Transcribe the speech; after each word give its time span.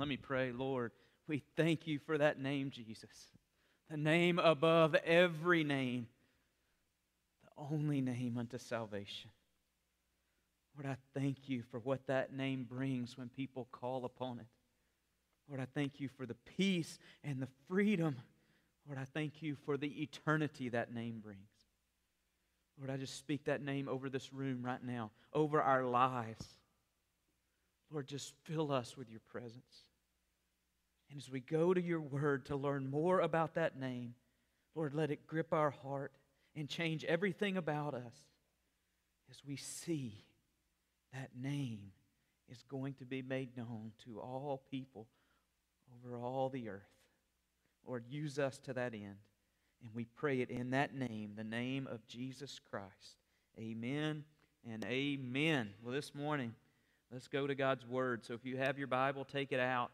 Let 0.00 0.08
me 0.08 0.16
pray, 0.16 0.50
Lord. 0.50 0.92
We 1.28 1.42
thank 1.58 1.86
you 1.86 1.98
for 1.98 2.16
that 2.16 2.40
name, 2.40 2.70
Jesus. 2.70 3.10
The 3.90 3.98
name 3.98 4.38
above 4.38 4.94
every 4.94 5.62
name, 5.62 6.06
the 7.44 7.62
only 7.70 8.00
name 8.00 8.38
unto 8.38 8.56
salvation. 8.56 9.30
Lord, 10.74 10.90
I 10.90 10.96
thank 11.12 11.50
you 11.50 11.62
for 11.70 11.80
what 11.80 12.06
that 12.06 12.32
name 12.32 12.64
brings 12.64 13.18
when 13.18 13.28
people 13.28 13.68
call 13.72 14.06
upon 14.06 14.38
it. 14.38 14.46
Lord, 15.46 15.60
I 15.60 15.66
thank 15.74 16.00
you 16.00 16.08
for 16.08 16.24
the 16.24 16.36
peace 16.56 16.98
and 17.22 17.42
the 17.42 17.48
freedom. 17.68 18.16
Lord, 18.86 18.98
I 18.98 19.04
thank 19.04 19.42
you 19.42 19.54
for 19.66 19.76
the 19.76 20.02
eternity 20.02 20.70
that 20.70 20.94
name 20.94 21.20
brings. 21.22 21.40
Lord, 22.78 22.88
I 22.88 22.96
just 22.96 23.18
speak 23.18 23.44
that 23.44 23.62
name 23.62 23.86
over 23.86 24.08
this 24.08 24.32
room 24.32 24.62
right 24.64 24.82
now, 24.82 25.10
over 25.34 25.60
our 25.60 25.84
lives. 25.84 26.46
Lord, 27.90 28.06
just 28.06 28.32
fill 28.44 28.72
us 28.72 28.96
with 28.96 29.10
your 29.10 29.20
presence. 29.30 29.89
And 31.10 31.18
as 31.18 31.28
we 31.28 31.40
go 31.40 31.74
to 31.74 31.80
your 31.80 32.00
word 32.00 32.46
to 32.46 32.56
learn 32.56 32.88
more 32.88 33.20
about 33.20 33.54
that 33.54 33.78
name, 33.78 34.14
Lord, 34.74 34.94
let 34.94 35.10
it 35.10 35.26
grip 35.26 35.52
our 35.52 35.70
heart 35.70 36.12
and 36.54 36.68
change 36.68 37.04
everything 37.04 37.56
about 37.56 37.94
us 37.94 38.14
as 39.28 39.42
we 39.44 39.56
see 39.56 40.24
that 41.12 41.30
name 41.40 41.92
is 42.48 42.62
going 42.68 42.94
to 42.94 43.04
be 43.04 43.22
made 43.22 43.56
known 43.56 43.92
to 44.04 44.20
all 44.20 44.62
people 44.70 45.08
over 45.92 46.16
all 46.16 46.48
the 46.48 46.68
earth. 46.68 46.82
Lord, 47.86 48.04
use 48.08 48.38
us 48.38 48.58
to 48.60 48.72
that 48.74 48.94
end. 48.94 49.16
And 49.82 49.94
we 49.94 50.04
pray 50.04 50.40
it 50.40 50.50
in 50.50 50.70
that 50.70 50.94
name, 50.94 51.32
the 51.36 51.44
name 51.44 51.88
of 51.90 52.06
Jesus 52.06 52.60
Christ. 52.70 53.16
Amen 53.58 54.24
and 54.70 54.84
amen. 54.84 55.70
Well, 55.82 55.94
this 55.94 56.14
morning, 56.14 56.54
let's 57.10 57.28
go 57.28 57.46
to 57.46 57.54
God's 57.54 57.86
Word. 57.86 58.24
So 58.24 58.34
if 58.34 58.44
you 58.44 58.58
have 58.58 58.78
your 58.78 58.88
Bible, 58.88 59.24
take 59.24 59.52
it 59.52 59.60
out. 59.60 59.90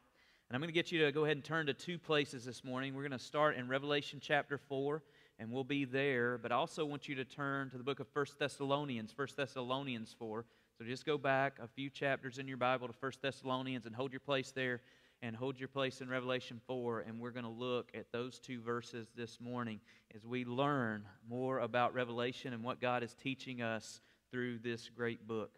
And 0.48 0.54
I'm 0.54 0.60
going 0.60 0.68
to 0.68 0.72
get 0.72 0.92
you 0.92 1.04
to 1.04 1.10
go 1.10 1.24
ahead 1.24 1.36
and 1.36 1.42
turn 1.42 1.66
to 1.66 1.74
two 1.74 1.98
places 1.98 2.44
this 2.44 2.62
morning. 2.62 2.94
We're 2.94 3.02
going 3.02 3.10
to 3.10 3.18
start 3.18 3.56
in 3.56 3.66
Revelation 3.66 4.20
chapter 4.22 4.58
4, 4.58 5.02
and 5.40 5.50
we'll 5.50 5.64
be 5.64 5.84
there. 5.84 6.38
But 6.38 6.52
I 6.52 6.54
also 6.54 6.84
want 6.84 7.08
you 7.08 7.16
to 7.16 7.24
turn 7.24 7.68
to 7.70 7.76
the 7.76 7.82
book 7.82 7.98
of 7.98 8.06
1 8.12 8.26
Thessalonians, 8.38 9.12
1 9.16 9.28
Thessalonians 9.36 10.14
4. 10.16 10.44
So 10.78 10.84
just 10.84 11.04
go 11.04 11.18
back 11.18 11.58
a 11.60 11.66
few 11.66 11.90
chapters 11.90 12.38
in 12.38 12.46
your 12.46 12.58
Bible 12.58 12.86
to 12.86 12.94
1 13.00 13.12
Thessalonians 13.20 13.86
and 13.86 13.94
hold 13.96 14.12
your 14.12 14.20
place 14.20 14.52
there 14.52 14.82
and 15.20 15.34
hold 15.34 15.58
your 15.58 15.66
place 15.66 16.00
in 16.00 16.08
Revelation 16.08 16.60
4. 16.68 17.00
And 17.00 17.18
we're 17.18 17.32
going 17.32 17.44
to 17.44 17.50
look 17.50 17.90
at 17.92 18.12
those 18.12 18.38
two 18.38 18.60
verses 18.60 19.08
this 19.16 19.40
morning 19.40 19.80
as 20.14 20.24
we 20.24 20.44
learn 20.44 21.02
more 21.28 21.58
about 21.58 21.92
Revelation 21.92 22.52
and 22.52 22.62
what 22.62 22.80
God 22.80 23.02
is 23.02 23.16
teaching 23.20 23.62
us 23.62 24.00
through 24.30 24.60
this 24.60 24.90
great 24.96 25.26
book. 25.26 25.50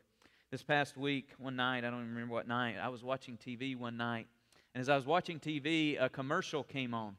This 0.50 0.62
past 0.62 0.96
week, 0.96 1.28
one 1.36 1.56
night, 1.56 1.84
I 1.84 1.90
don't 1.90 2.00
even 2.00 2.14
remember 2.14 2.32
what 2.32 2.48
night, 2.48 2.76
I 2.82 2.88
was 2.88 3.04
watching 3.04 3.36
TV 3.36 3.76
one 3.76 3.98
night. 3.98 4.28
And 4.74 4.80
as 4.80 4.88
I 4.88 4.96
was 4.96 5.06
watching 5.06 5.40
TV, 5.40 6.00
a 6.00 6.08
commercial 6.08 6.62
came 6.62 6.94
on. 6.94 7.16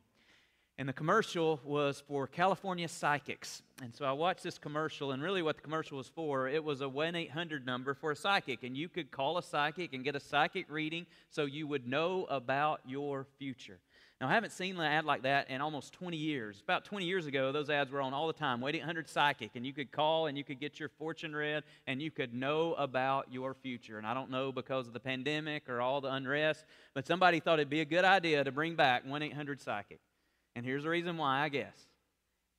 And 0.79 0.87
the 0.87 0.93
commercial 0.93 1.59
was 1.65 2.01
for 2.07 2.25
California 2.25 2.87
psychics. 2.87 3.63
And 3.83 3.93
so 3.93 4.05
I 4.05 4.13
watched 4.13 4.43
this 4.43 4.57
commercial, 4.57 5.11
and 5.11 5.21
really 5.21 5.41
what 5.41 5.57
the 5.57 5.61
commercial 5.61 5.97
was 5.97 6.07
for, 6.07 6.47
it 6.47 6.63
was 6.63 6.79
a 6.79 6.87
1 6.87 7.15
800 7.15 7.65
number 7.65 7.93
for 7.93 8.11
a 8.11 8.15
psychic. 8.15 8.63
And 8.63 8.77
you 8.77 8.87
could 8.87 9.11
call 9.11 9.37
a 9.37 9.43
psychic 9.43 9.91
and 9.91 10.05
get 10.05 10.15
a 10.15 10.21
psychic 10.21 10.67
reading 10.71 11.05
so 11.31 11.43
you 11.43 11.67
would 11.67 11.85
know 11.85 12.25
about 12.29 12.79
your 12.85 13.27
future. 13.37 13.79
Now, 14.21 14.29
I 14.29 14.33
haven't 14.33 14.53
seen 14.53 14.77
an 14.77 14.81
ad 14.81 15.03
like 15.03 15.23
that 15.23 15.49
in 15.49 15.59
almost 15.59 15.91
20 15.91 16.15
years. 16.15 16.61
About 16.63 16.85
20 16.85 17.05
years 17.05 17.25
ago, 17.25 17.51
those 17.51 17.69
ads 17.69 17.91
were 17.91 17.99
on 17.99 18.13
all 18.13 18.27
the 18.27 18.33
time. 18.33 18.61
1 18.61 18.75
800 18.75 19.09
Psychic, 19.09 19.51
and 19.55 19.65
you 19.65 19.73
could 19.73 19.91
call 19.91 20.27
and 20.27 20.37
you 20.37 20.45
could 20.45 20.61
get 20.61 20.79
your 20.79 20.87
fortune 20.87 21.35
read 21.35 21.63
and 21.87 22.01
you 22.01 22.09
could 22.09 22.33
know 22.33 22.73
about 22.75 23.27
your 23.29 23.53
future. 23.53 23.97
And 23.97 24.07
I 24.07 24.13
don't 24.13 24.31
know 24.31 24.53
because 24.53 24.87
of 24.87 24.93
the 24.93 25.01
pandemic 25.01 25.67
or 25.67 25.81
all 25.81 25.99
the 25.99 26.13
unrest, 26.13 26.63
but 26.93 27.05
somebody 27.05 27.41
thought 27.41 27.59
it'd 27.59 27.69
be 27.69 27.81
a 27.81 27.85
good 27.85 28.05
idea 28.05 28.45
to 28.45 28.51
bring 28.53 28.75
back 28.75 29.05
1 29.05 29.21
800 29.21 29.59
Psychic. 29.59 29.99
And 30.55 30.65
here's 30.65 30.83
the 30.83 30.89
reason 30.89 31.17
why, 31.17 31.41
I 31.41 31.49
guess. 31.49 31.75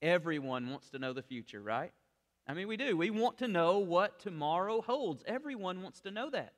Everyone 0.03 0.71
wants 0.71 0.91
to 0.91 0.99
know 0.99 1.13
the 1.13 1.23
future, 1.23 1.61
right? 1.61 1.93
I 2.47 2.55
mean, 2.55 2.69
we 2.69 2.77
do. 2.77 2.97
We 2.97 3.11
want 3.11 3.39
to 3.39 3.49
know 3.49 3.79
what 3.79 4.19
tomorrow 4.19 4.81
holds. 4.81 5.23
Everyone 5.27 5.83
wants 5.83 6.01
to 6.01 6.11
know 6.11 6.31
that. 6.31 6.55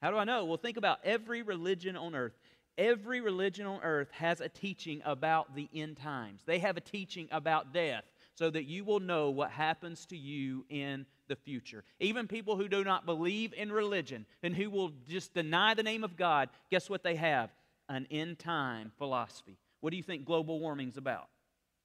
How 0.00 0.10
do 0.10 0.16
I 0.16 0.24
know? 0.24 0.44
Well, 0.44 0.56
think 0.56 0.76
about 0.76 0.98
every 1.04 1.42
religion 1.42 1.96
on 1.96 2.14
earth. 2.14 2.36
Every 2.76 3.20
religion 3.20 3.66
on 3.66 3.80
earth 3.82 4.10
has 4.12 4.40
a 4.40 4.48
teaching 4.48 5.00
about 5.04 5.54
the 5.54 5.68
end 5.74 5.98
times. 5.98 6.42
They 6.44 6.58
have 6.58 6.76
a 6.76 6.80
teaching 6.80 7.28
about 7.30 7.72
death 7.72 8.04
so 8.34 8.50
that 8.50 8.64
you 8.64 8.84
will 8.84 9.00
know 9.00 9.30
what 9.30 9.50
happens 9.50 10.06
to 10.06 10.16
you 10.16 10.64
in 10.68 11.06
the 11.28 11.36
future. 11.36 11.84
Even 12.00 12.26
people 12.26 12.56
who 12.56 12.68
do 12.68 12.82
not 12.82 13.06
believe 13.06 13.52
in 13.54 13.70
religion 13.70 14.26
and 14.42 14.54
who 14.56 14.70
will 14.70 14.90
just 15.08 15.34
deny 15.34 15.74
the 15.74 15.82
name 15.82 16.02
of 16.02 16.16
God, 16.16 16.48
guess 16.70 16.90
what 16.90 17.02
they 17.02 17.16
have? 17.16 17.50
An 17.88 18.06
end 18.10 18.38
time 18.38 18.90
philosophy. 18.96 19.58
What 19.82 19.90
do 19.90 19.98
you 19.98 20.02
think 20.02 20.24
global 20.24 20.58
warming's 20.58 20.96
about? 20.96 21.28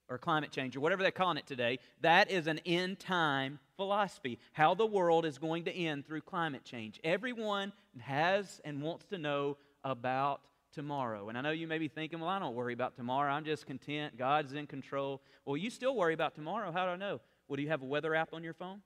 Or 0.10 0.18
climate 0.18 0.52
change, 0.52 0.78
or 0.78 0.80
whatever 0.80 1.04
they're 1.04 1.12
calling 1.12 1.36
it 1.36 1.46
today. 1.46 1.80
That 2.00 2.32
is 2.32 2.48
an 2.48 2.62
end 2.66 2.98
time 2.98 3.60
philosophy. 3.76 4.40
How 4.54 4.74
the 4.74 4.86
world 4.86 5.26
is 5.26 5.38
going 5.38 5.66
to 5.66 5.76
end 5.76 6.08
through 6.08 6.22
climate 6.22 6.64
change. 6.64 6.98
Everyone 7.04 7.74
has 8.00 8.62
and 8.64 8.82
wants 8.82 9.06
to 9.08 9.18
know 9.18 9.58
about 9.84 10.40
tomorrow. 10.72 11.28
And 11.28 11.38
I 11.38 11.42
know 11.42 11.52
you 11.52 11.68
may 11.68 11.78
be 11.78 11.90
thinking, 11.90 12.22
well, 12.22 12.30
I 12.30 12.40
don't 12.40 12.56
worry 12.56 12.74
about 12.74 12.96
tomorrow. 12.96 13.34
I'm 13.34 13.44
just 13.44 13.66
content. 13.66 14.18
God's 14.18 14.54
in 14.54 14.66
control. 14.66 15.22
Well, 15.44 15.58
you 15.58 15.70
still 15.70 15.96
worry 15.96 16.14
about 16.14 16.36
tomorrow. 16.36 16.72
How 16.72 16.86
do 16.86 16.92
I 16.92 16.96
know? 16.96 17.20
Well, 17.50 17.58
do 17.58 17.64
you 17.64 17.70
have 17.70 17.82
a 17.82 17.86
weather 17.86 18.16
app 18.16 18.34
on 18.34 18.44
your 18.46 18.54
phone? 18.54 18.82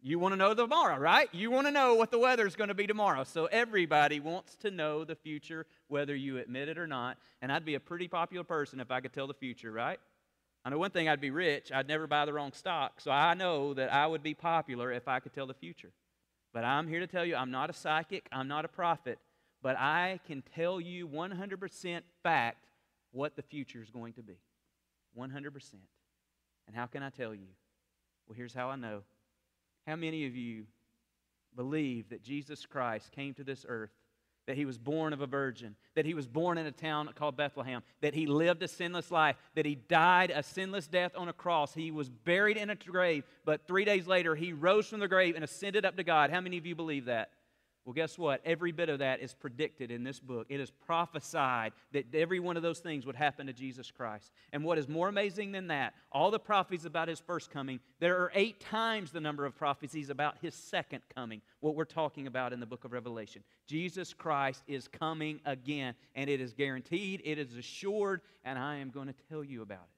You 0.00 0.18
want 0.18 0.32
to 0.32 0.36
know 0.36 0.54
tomorrow, 0.54 0.96
right? 0.96 1.28
You 1.32 1.50
want 1.50 1.66
to 1.66 1.72
know 1.72 1.94
what 1.94 2.10
the 2.12 2.18
weather 2.18 2.46
is 2.46 2.54
going 2.54 2.68
to 2.68 2.74
be 2.74 2.86
tomorrow. 2.86 3.24
So 3.24 3.46
everybody 3.46 4.20
wants 4.20 4.54
to 4.56 4.70
know 4.70 5.04
the 5.04 5.16
future, 5.16 5.66
whether 5.88 6.14
you 6.14 6.38
admit 6.38 6.68
it 6.68 6.78
or 6.78 6.86
not. 6.86 7.18
And 7.42 7.50
I'd 7.50 7.64
be 7.64 7.74
a 7.74 7.80
pretty 7.80 8.06
popular 8.06 8.44
person 8.44 8.78
if 8.78 8.92
I 8.92 9.00
could 9.00 9.12
tell 9.12 9.26
the 9.26 9.34
future, 9.34 9.72
right? 9.72 9.98
I 10.64 10.70
know 10.70 10.78
one 10.78 10.92
thing 10.92 11.08
I'd 11.08 11.20
be 11.20 11.30
rich. 11.30 11.72
I'd 11.72 11.88
never 11.88 12.06
buy 12.06 12.26
the 12.26 12.32
wrong 12.32 12.52
stock. 12.52 13.00
So 13.00 13.10
I 13.10 13.34
know 13.34 13.74
that 13.74 13.92
I 13.92 14.06
would 14.06 14.22
be 14.22 14.34
popular 14.34 14.92
if 14.92 15.08
I 15.08 15.18
could 15.18 15.32
tell 15.32 15.46
the 15.46 15.54
future. 15.54 15.90
But 16.52 16.64
I'm 16.64 16.86
here 16.86 17.00
to 17.00 17.06
tell 17.06 17.24
you 17.24 17.34
I'm 17.34 17.50
not 17.50 17.70
a 17.70 17.72
psychic, 17.72 18.28
I'm 18.32 18.48
not 18.48 18.64
a 18.64 18.68
prophet, 18.68 19.18
but 19.62 19.76
I 19.76 20.20
can 20.26 20.42
tell 20.54 20.80
you 20.80 21.08
100% 21.08 22.00
fact 22.22 22.70
what 23.10 23.34
the 23.36 23.42
future 23.42 23.82
is 23.82 23.90
going 23.90 24.12
to 24.14 24.22
be. 24.22 24.36
100%. 25.18 25.74
And 26.66 26.76
how 26.76 26.86
can 26.86 27.02
I 27.02 27.10
tell 27.10 27.34
you? 27.34 27.48
Well, 28.26 28.36
here's 28.36 28.54
how 28.54 28.68
I 28.68 28.76
know 28.76 29.02
how 29.88 29.96
many 29.96 30.26
of 30.26 30.36
you 30.36 30.64
believe 31.56 32.10
that 32.10 32.22
Jesus 32.22 32.66
Christ 32.66 33.10
came 33.10 33.32
to 33.34 33.42
this 33.42 33.64
earth, 33.66 33.90
that 34.46 34.56
he 34.56 34.66
was 34.66 34.76
born 34.76 35.14
of 35.14 35.22
a 35.22 35.26
virgin, 35.26 35.76
that 35.94 36.04
he 36.04 36.12
was 36.12 36.26
born 36.26 36.58
in 36.58 36.66
a 36.66 36.70
town 36.70 37.08
called 37.14 37.36
Bethlehem, 37.38 37.82
that 38.02 38.14
he 38.14 38.26
lived 38.26 38.62
a 38.62 38.68
sinless 38.68 39.10
life, 39.10 39.36
that 39.54 39.64
he 39.64 39.74
died 39.74 40.30
a 40.34 40.42
sinless 40.42 40.86
death 40.86 41.12
on 41.16 41.28
a 41.28 41.32
cross, 41.32 41.72
he 41.72 41.90
was 41.90 42.10
buried 42.10 42.58
in 42.58 42.68
a 42.68 42.74
grave, 42.74 43.24
but 43.46 43.66
three 43.66 43.86
days 43.86 44.06
later 44.06 44.34
he 44.34 44.52
rose 44.52 44.86
from 44.86 45.00
the 45.00 45.08
grave 45.08 45.34
and 45.34 45.42
ascended 45.42 45.86
up 45.86 45.96
to 45.96 46.04
God? 46.04 46.30
How 46.30 46.42
many 46.42 46.58
of 46.58 46.66
you 46.66 46.74
believe 46.74 47.06
that? 47.06 47.30
Well, 47.88 47.94
guess 47.94 48.18
what? 48.18 48.42
Every 48.44 48.70
bit 48.70 48.90
of 48.90 48.98
that 48.98 49.20
is 49.20 49.32
predicted 49.32 49.90
in 49.90 50.04
this 50.04 50.20
book. 50.20 50.48
It 50.50 50.60
is 50.60 50.70
prophesied 50.70 51.72
that 51.92 52.14
every 52.14 52.38
one 52.38 52.58
of 52.58 52.62
those 52.62 52.80
things 52.80 53.06
would 53.06 53.16
happen 53.16 53.46
to 53.46 53.54
Jesus 53.54 53.90
Christ. 53.90 54.30
And 54.52 54.62
what 54.62 54.76
is 54.76 54.88
more 54.88 55.08
amazing 55.08 55.52
than 55.52 55.68
that, 55.68 55.94
all 56.12 56.30
the 56.30 56.38
prophecies 56.38 56.84
about 56.84 57.08
his 57.08 57.18
first 57.18 57.50
coming, 57.50 57.80
there 57.98 58.18
are 58.18 58.30
eight 58.34 58.60
times 58.60 59.10
the 59.10 59.22
number 59.22 59.46
of 59.46 59.56
prophecies 59.56 60.10
about 60.10 60.36
his 60.42 60.54
second 60.54 61.00
coming, 61.14 61.40
what 61.60 61.76
we're 61.76 61.86
talking 61.86 62.26
about 62.26 62.52
in 62.52 62.60
the 62.60 62.66
book 62.66 62.84
of 62.84 62.92
Revelation. 62.92 63.42
Jesus 63.66 64.12
Christ 64.12 64.64
is 64.66 64.86
coming 64.86 65.40
again, 65.46 65.94
and 66.14 66.28
it 66.28 66.42
is 66.42 66.52
guaranteed, 66.52 67.22
it 67.24 67.38
is 67.38 67.56
assured, 67.56 68.20
and 68.44 68.58
I 68.58 68.76
am 68.76 68.90
going 68.90 69.06
to 69.06 69.14
tell 69.30 69.42
you 69.42 69.62
about 69.62 69.78
it. 69.78 69.96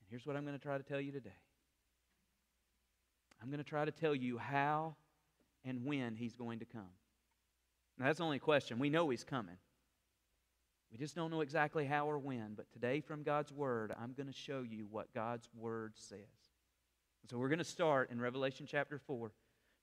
And 0.00 0.08
here's 0.08 0.24
what 0.24 0.34
I'm 0.34 0.46
going 0.46 0.58
to 0.58 0.64
try 0.64 0.78
to 0.78 0.82
tell 0.82 0.98
you 0.98 1.12
today 1.12 1.36
I'm 3.42 3.50
going 3.50 3.62
to 3.62 3.68
try 3.68 3.84
to 3.84 3.92
tell 3.92 4.14
you 4.14 4.38
how 4.38 4.96
and 5.66 5.84
when 5.84 6.14
he's 6.14 6.34
going 6.34 6.60
to 6.60 6.64
come. 6.64 6.88
Now, 7.98 8.06
that's 8.06 8.18
the 8.18 8.24
only 8.24 8.38
question. 8.38 8.78
We 8.78 8.90
know 8.90 9.08
he's 9.08 9.24
coming. 9.24 9.56
We 10.92 10.98
just 10.98 11.14
don't 11.14 11.30
know 11.30 11.40
exactly 11.40 11.84
how 11.84 12.08
or 12.08 12.18
when. 12.18 12.54
But 12.56 12.70
today, 12.72 13.00
from 13.00 13.22
God's 13.22 13.52
Word, 13.52 13.94
I'm 14.00 14.12
going 14.12 14.28
to 14.28 14.32
show 14.32 14.62
you 14.62 14.86
what 14.90 15.12
God's 15.12 15.48
Word 15.58 15.94
says. 15.96 16.18
So 17.28 17.38
we're 17.38 17.48
going 17.48 17.58
to 17.58 17.64
start 17.64 18.10
in 18.10 18.20
Revelation 18.20 18.66
chapter 18.70 18.98
4. 18.98 19.32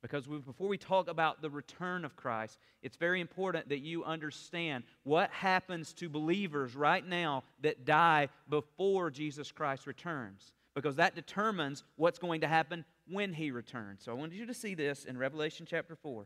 Because 0.01 0.27
we, 0.27 0.37
before 0.37 0.67
we 0.67 0.77
talk 0.77 1.09
about 1.09 1.41
the 1.41 1.49
return 1.49 2.03
of 2.03 2.17
Christ, 2.17 2.57
it's 2.81 2.97
very 2.97 3.21
important 3.21 3.69
that 3.69 3.79
you 3.79 4.03
understand 4.03 4.83
what 5.03 5.29
happens 5.31 5.93
to 5.93 6.09
believers 6.09 6.75
right 6.75 7.07
now 7.07 7.43
that 7.61 7.85
die 7.85 8.27
before 8.49 9.09
Jesus 9.09 9.51
Christ 9.51 9.87
returns. 9.87 10.51
Because 10.75 10.95
that 10.95 11.15
determines 11.15 11.83
what's 11.97 12.19
going 12.19 12.41
to 12.41 12.47
happen 12.47 12.83
when 13.07 13.33
he 13.33 13.51
returns. 13.51 14.03
So 14.03 14.11
I 14.11 14.15
wanted 14.15 14.35
you 14.35 14.45
to 14.47 14.53
see 14.53 14.73
this 14.73 15.05
in 15.05 15.17
Revelation 15.17 15.67
chapter 15.69 15.95
4. 15.95 16.25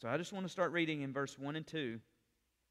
So 0.00 0.08
I 0.08 0.16
just 0.16 0.32
want 0.32 0.44
to 0.46 0.52
start 0.52 0.72
reading 0.72 1.02
in 1.02 1.12
verse 1.12 1.38
1 1.38 1.54
and 1.54 1.66
2. 1.66 2.00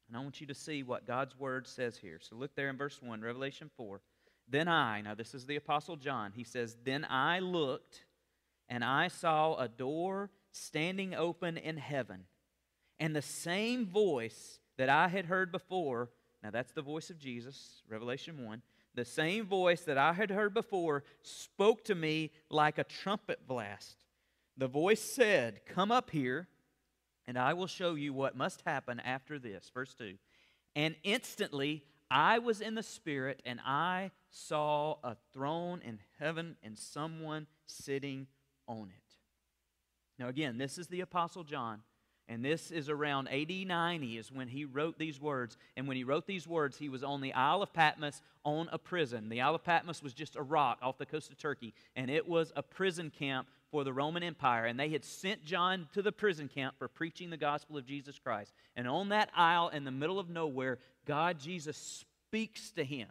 And 0.08 0.16
I 0.16 0.20
want 0.20 0.40
you 0.40 0.46
to 0.48 0.54
see 0.54 0.82
what 0.82 1.06
God's 1.06 1.38
word 1.38 1.66
says 1.66 1.96
here. 1.96 2.18
So 2.20 2.36
look 2.36 2.54
there 2.54 2.68
in 2.68 2.76
verse 2.76 3.00
1, 3.00 3.22
Revelation 3.22 3.70
4. 3.76 4.00
Then 4.48 4.68
I, 4.68 5.00
now 5.00 5.14
this 5.14 5.34
is 5.34 5.46
the 5.46 5.56
Apostle 5.56 5.96
John, 5.96 6.32
he 6.34 6.44
says, 6.44 6.76
Then 6.84 7.06
I 7.08 7.38
looked, 7.38 8.04
and 8.68 8.84
I 8.84 9.08
saw 9.08 9.56
a 9.56 9.68
door 9.68 10.30
standing 10.50 11.14
open 11.14 11.56
in 11.56 11.78
heaven. 11.78 12.24
And 13.00 13.16
the 13.16 13.22
same 13.22 13.86
voice 13.86 14.60
that 14.76 14.88
I 14.88 15.08
had 15.08 15.26
heard 15.26 15.50
before, 15.50 16.10
now 16.42 16.50
that's 16.50 16.72
the 16.72 16.82
voice 16.82 17.08
of 17.08 17.18
Jesus, 17.18 17.82
Revelation 17.88 18.44
1. 18.44 18.62
The 18.94 19.04
same 19.04 19.46
voice 19.46 19.82
that 19.82 19.96
I 19.98 20.12
had 20.12 20.30
heard 20.30 20.52
before 20.52 21.04
spoke 21.22 21.84
to 21.84 21.94
me 21.94 22.30
like 22.50 22.78
a 22.78 22.84
trumpet 22.84 23.46
blast. 23.46 24.04
The 24.56 24.68
voice 24.68 25.00
said, 25.00 25.64
Come 25.66 25.90
up 25.90 26.10
here, 26.10 26.48
and 27.26 27.38
I 27.38 27.54
will 27.54 27.66
show 27.66 27.94
you 27.94 28.12
what 28.12 28.36
must 28.36 28.62
happen 28.66 29.00
after 29.00 29.38
this. 29.38 29.70
Verse 29.72 29.94
2. 29.94 30.14
And 30.76 30.94
instantly 31.04 31.84
I 32.10 32.38
was 32.38 32.60
in 32.60 32.74
the 32.74 32.82
Spirit, 32.82 33.40
and 33.46 33.58
I 33.64 34.10
saw 34.30 34.96
a 35.02 35.16
throne 35.32 35.80
in 35.82 35.98
heaven 36.18 36.56
and 36.62 36.76
someone 36.76 37.46
sitting 37.64 38.26
on 38.68 38.90
it. 38.90 39.14
Now, 40.18 40.28
again, 40.28 40.58
this 40.58 40.76
is 40.76 40.88
the 40.88 41.00
Apostle 41.00 41.42
John. 41.42 41.80
And 42.28 42.44
this 42.44 42.70
is 42.70 42.88
around 42.88 43.28
AD 43.28 43.50
90 43.50 44.16
is 44.16 44.30
when 44.30 44.48
he 44.48 44.64
wrote 44.64 44.98
these 44.98 45.20
words. 45.20 45.56
And 45.76 45.88
when 45.88 45.96
he 45.96 46.04
wrote 46.04 46.26
these 46.26 46.46
words, 46.46 46.78
he 46.78 46.88
was 46.88 47.02
on 47.02 47.20
the 47.20 47.34
Isle 47.34 47.62
of 47.62 47.72
Patmos 47.72 48.22
on 48.44 48.68
a 48.72 48.78
prison. 48.78 49.28
The 49.28 49.40
Isle 49.40 49.56
of 49.56 49.64
Patmos 49.64 50.02
was 50.02 50.14
just 50.14 50.36
a 50.36 50.42
rock 50.42 50.78
off 50.82 50.98
the 50.98 51.06
coast 51.06 51.30
of 51.30 51.38
Turkey, 51.38 51.74
and 51.96 52.10
it 52.10 52.26
was 52.26 52.52
a 52.56 52.62
prison 52.62 53.10
camp 53.10 53.48
for 53.70 53.84
the 53.84 53.92
Roman 53.92 54.22
Empire. 54.22 54.66
And 54.66 54.78
they 54.78 54.90
had 54.90 55.04
sent 55.04 55.44
John 55.44 55.88
to 55.94 56.02
the 56.02 56.12
prison 56.12 56.48
camp 56.48 56.76
for 56.78 56.88
preaching 56.88 57.30
the 57.30 57.36
gospel 57.36 57.76
of 57.76 57.86
Jesus 57.86 58.18
Christ. 58.18 58.52
And 58.76 58.86
on 58.86 59.08
that 59.08 59.30
isle 59.36 59.68
in 59.68 59.84
the 59.84 59.90
middle 59.90 60.18
of 60.18 60.30
nowhere, 60.30 60.78
God, 61.06 61.38
Jesus, 61.40 62.04
speaks 62.28 62.70
to 62.72 62.84
him. 62.84 63.08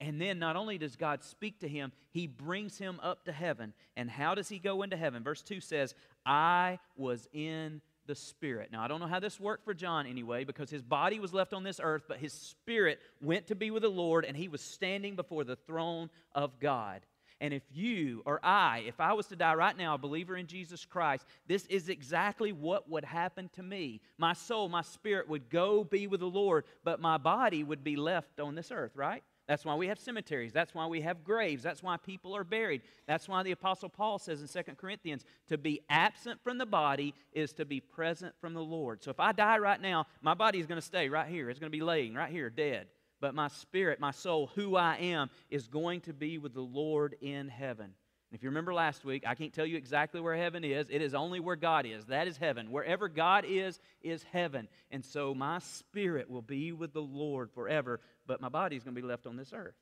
And 0.00 0.20
then 0.20 0.38
not 0.38 0.54
only 0.54 0.78
does 0.78 0.94
God 0.94 1.24
speak 1.24 1.58
to 1.60 1.68
him, 1.68 1.92
he 2.12 2.28
brings 2.28 2.78
him 2.78 3.00
up 3.02 3.24
to 3.24 3.32
heaven. 3.32 3.72
And 3.96 4.08
how 4.08 4.34
does 4.34 4.48
he 4.48 4.58
go 4.58 4.82
into 4.82 4.96
heaven? 4.96 5.24
Verse 5.24 5.42
2 5.42 5.60
says, 5.60 5.94
I 6.24 6.78
was 6.96 7.26
in 7.32 7.80
the 8.08 8.16
Spirit. 8.16 8.70
Now, 8.72 8.82
I 8.82 8.88
don't 8.88 8.98
know 8.98 9.06
how 9.06 9.20
this 9.20 9.38
worked 9.38 9.64
for 9.64 9.74
John 9.74 10.06
anyway, 10.06 10.42
because 10.42 10.70
his 10.70 10.82
body 10.82 11.20
was 11.20 11.32
left 11.32 11.52
on 11.52 11.62
this 11.62 11.78
earth, 11.80 12.02
but 12.08 12.18
his 12.18 12.32
spirit 12.32 12.98
went 13.22 13.46
to 13.46 13.54
be 13.54 13.70
with 13.70 13.82
the 13.82 13.88
Lord, 13.88 14.24
and 14.24 14.36
he 14.36 14.48
was 14.48 14.60
standing 14.60 15.14
before 15.14 15.44
the 15.44 15.54
throne 15.54 16.10
of 16.34 16.58
God. 16.58 17.02
And 17.40 17.54
if 17.54 17.62
you 17.72 18.22
or 18.26 18.40
I, 18.42 18.82
if 18.88 18.98
I 18.98 19.12
was 19.12 19.28
to 19.28 19.36
die 19.36 19.54
right 19.54 19.76
now, 19.76 19.94
a 19.94 19.98
believer 19.98 20.36
in 20.36 20.48
Jesus 20.48 20.84
Christ, 20.84 21.24
this 21.46 21.66
is 21.66 21.88
exactly 21.88 22.50
what 22.50 22.90
would 22.90 23.04
happen 23.04 23.48
to 23.54 23.62
me. 23.62 24.00
My 24.16 24.32
soul, 24.32 24.68
my 24.68 24.82
spirit 24.82 25.28
would 25.28 25.48
go 25.48 25.84
be 25.84 26.08
with 26.08 26.18
the 26.18 26.26
Lord, 26.26 26.64
but 26.82 27.00
my 27.00 27.16
body 27.16 27.62
would 27.62 27.84
be 27.84 27.94
left 27.94 28.40
on 28.40 28.56
this 28.56 28.72
earth, 28.72 28.96
right? 28.96 29.22
That's 29.48 29.64
why 29.64 29.74
we 29.76 29.88
have 29.88 29.98
cemeteries. 29.98 30.52
That's 30.52 30.74
why 30.74 30.86
we 30.86 31.00
have 31.00 31.24
graves. 31.24 31.62
That's 31.62 31.82
why 31.82 31.96
people 31.96 32.36
are 32.36 32.44
buried. 32.44 32.82
That's 33.06 33.26
why 33.26 33.42
the 33.42 33.52
Apostle 33.52 33.88
Paul 33.88 34.18
says 34.18 34.42
in 34.42 34.64
2 34.64 34.74
Corinthians 34.74 35.24
to 35.48 35.56
be 35.56 35.80
absent 35.88 36.38
from 36.44 36.58
the 36.58 36.66
body 36.66 37.14
is 37.32 37.54
to 37.54 37.64
be 37.64 37.80
present 37.80 38.34
from 38.42 38.52
the 38.52 38.62
Lord. 38.62 39.02
So 39.02 39.10
if 39.10 39.18
I 39.18 39.32
die 39.32 39.56
right 39.56 39.80
now, 39.80 40.06
my 40.20 40.34
body 40.34 40.60
is 40.60 40.66
going 40.66 40.80
to 40.80 40.86
stay 40.86 41.08
right 41.08 41.26
here. 41.26 41.48
It's 41.48 41.58
going 41.58 41.72
to 41.72 41.76
be 41.76 41.82
laying 41.82 42.14
right 42.14 42.30
here, 42.30 42.50
dead. 42.50 42.88
But 43.20 43.34
my 43.34 43.48
spirit, 43.48 43.98
my 43.98 44.10
soul, 44.10 44.50
who 44.54 44.76
I 44.76 44.96
am, 44.96 45.30
is 45.50 45.66
going 45.66 46.02
to 46.02 46.12
be 46.12 46.36
with 46.36 46.52
the 46.52 46.60
Lord 46.60 47.16
in 47.22 47.48
heaven. 47.48 47.94
If 48.30 48.42
you 48.42 48.50
remember 48.50 48.74
last 48.74 49.06
week, 49.06 49.24
I 49.26 49.34
can't 49.34 49.54
tell 49.54 49.64
you 49.64 49.78
exactly 49.78 50.20
where 50.20 50.36
heaven 50.36 50.62
is. 50.62 50.88
It 50.90 51.00
is 51.00 51.14
only 51.14 51.40
where 51.40 51.56
God 51.56 51.86
is. 51.86 52.04
That 52.06 52.28
is 52.28 52.36
heaven. 52.36 52.70
Wherever 52.70 53.08
God 53.08 53.46
is, 53.48 53.80
is 54.02 54.22
heaven. 54.24 54.68
And 54.90 55.02
so 55.02 55.34
my 55.34 55.60
spirit 55.60 56.28
will 56.28 56.42
be 56.42 56.72
with 56.72 56.92
the 56.92 57.00
Lord 57.00 57.50
forever, 57.50 58.00
but 58.28 58.40
my 58.40 58.48
body 58.48 58.76
is 58.76 58.84
going 58.84 58.94
to 58.94 59.00
be 59.00 59.06
left 59.06 59.26
on 59.26 59.36
this 59.36 59.52
earth. 59.52 59.74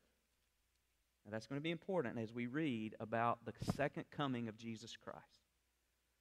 And 1.27 1.35
that's 1.35 1.47
going 1.47 1.61
to 1.61 1.63
be 1.63 1.73
important 1.73 2.19
as 2.19 2.33
we 2.33 2.47
read 2.47 2.95
about 3.01 3.41
the 3.45 3.53
second 3.75 4.05
coming 4.11 4.49
of 4.49 4.57
Jesus 4.57 4.97
Christ. 4.97 5.43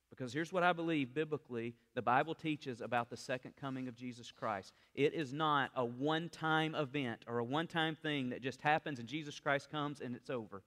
Because 0.09 0.33
here's 0.33 0.51
what 0.51 0.63
I 0.63 0.73
believe 0.73 1.13
biblically 1.13 1.75
the 1.93 2.01
Bible 2.01 2.33
teaches 2.33 2.81
about 2.81 3.09
the 3.09 3.17
second 3.17 3.55
coming 3.55 3.87
of 3.87 3.95
Jesus 3.95 4.31
Christ. 4.31 4.73
It 4.95 5.13
is 5.13 5.31
not 5.31 5.71
a 5.75 5.85
one 5.85 6.29
time 6.29 6.73
event 6.73 7.23
or 7.27 7.37
a 7.37 7.43
one 7.43 7.67
time 7.67 7.95
thing 7.95 8.29
that 8.29 8.41
just 8.41 8.61
happens 8.61 8.99
and 8.99 9.07
Jesus 9.07 9.39
Christ 9.39 9.69
comes 9.69 10.01
and 10.01 10.15
it's 10.15 10.29
over. 10.29 10.63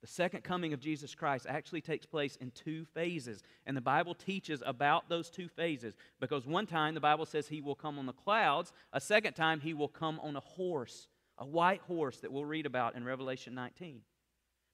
The 0.00 0.06
second 0.06 0.44
coming 0.44 0.72
of 0.72 0.80
Jesus 0.80 1.14
Christ 1.14 1.46
actually 1.48 1.80
takes 1.80 2.06
place 2.06 2.36
in 2.36 2.52
two 2.52 2.84
phases. 2.94 3.42
And 3.66 3.76
the 3.76 3.80
Bible 3.80 4.14
teaches 4.14 4.62
about 4.64 5.08
those 5.08 5.28
two 5.28 5.48
phases 5.48 5.94
because 6.20 6.46
one 6.46 6.66
time 6.66 6.94
the 6.94 7.00
Bible 7.00 7.26
says 7.26 7.48
he 7.48 7.60
will 7.60 7.74
come 7.74 7.98
on 7.98 8.06
the 8.06 8.12
clouds, 8.12 8.72
a 8.92 9.00
second 9.00 9.34
time 9.34 9.60
he 9.60 9.74
will 9.74 9.88
come 9.88 10.20
on 10.20 10.36
a 10.36 10.40
horse, 10.40 11.08
a 11.36 11.46
white 11.46 11.80
horse 11.82 12.18
that 12.18 12.32
we'll 12.32 12.44
read 12.44 12.66
about 12.66 12.94
in 12.94 13.04
Revelation 13.04 13.54
19. 13.54 14.02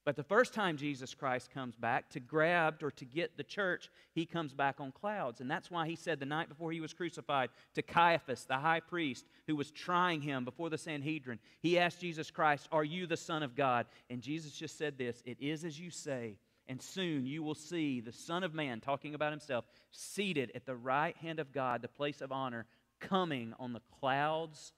But 0.05 0.15
the 0.15 0.23
first 0.23 0.53
time 0.53 0.77
Jesus 0.77 1.15
Christ 1.15 1.49
comes 1.51 1.75
back 1.75 2.11
to 2.11 2.19
grab 2.19 2.83
or 2.83 2.91
to 2.91 3.05
get 3.05 3.37
the 3.37 3.43
church, 3.43 3.89
he 4.13 4.27
comes 4.27 4.53
back 4.53 4.79
on 4.79 4.91
clouds. 4.91 5.41
And 5.41 5.49
that's 5.49 5.71
why 5.71 5.87
he 5.87 5.95
said 5.95 6.19
the 6.19 6.27
night 6.27 6.47
before 6.47 6.71
he 6.71 6.79
was 6.79 6.93
crucified 6.93 7.49
to 7.73 7.81
Caiaphas, 7.81 8.45
the 8.45 8.57
high 8.57 8.81
priest, 8.81 9.25
who 9.47 9.55
was 9.55 9.71
trying 9.71 10.21
him 10.21 10.45
before 10.45 10.69
the 10.69 10.77
Sanhedrin, 10.77 11.39
he 11.59 11.79
asked 11.79 12.01
Jesus 12.01 12.29
Christ, 12.29 12.69
Are 12.71 12.83
you 12.83 13.07
the 13.07 13.17
Son 13.17 13.41
of 13.41 13.55
God? 13.55 13.87
And 14.11 14.21
Jesus 14.21 14.51
just 14.51 14.77
said 14.77 14.95
this 14.99 15.23
It 15.25 15.41
is 15.41 15.65
as 15.65 15.79
you 15.79 15.89
say. 15.89 16.37
And 16.67 16.81
soon 16.81 17.25
you 17.25 17.43
will 17.43 17.55
see 17.55 17.99
the 17.99 18.11
Son 18.11 18.43
of 18.43 18.53
Man, 18.53 18.81
talking 18.81 19.15
about 19.15 19.31
himself, 19.31 19.65
seated 19.91 20.51
at 20.55 20.65
the 20.65 20.75
right 20.75 21.15
hand 21.17 21.39
of 21.39 21.51
God, 21.51 21.81
the 21.81 21.87
place 21.87 22.21
of 22.21 22.31
honor, 22.31 22.65
coming 22.99 23.53
on 23.59 23.73
the 23.73 23.81
clouds 23.99 24.73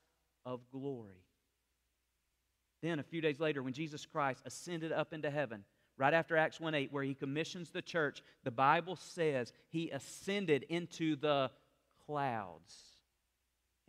of 0.46 0.62
glory. 0.72 1.27
Then, 2.82 3.00
a 3.00 3.04
few 3.04 3.22
days 3.22 3.40
later, 3.40 3.64
when 3.64 3.74
Jesus 3.74 4.06
Christ 4.06 4.42
ascended 4.46 4.92
up 4.92 5.14
into 5.14 5.32
heaven, 5.32 5.64
right 5.98 6.14
after 6.14 6.38
Acts 6.38 6.60
1 6.60 6.76
8, 6.76 6.92
where 6.92 7.04
he 7.04 7.14
commissions 7.14 7.72
the 7.72 7.82
church, 7.82 8.22
the 8.44 8.52
Bible 8.52 8.96
says 8.96 9.52
he 9.70 9.90
ascended 9.90 10.64
into 10.64 11.16
the 11.16 11.50
clouds. 12.06 12.76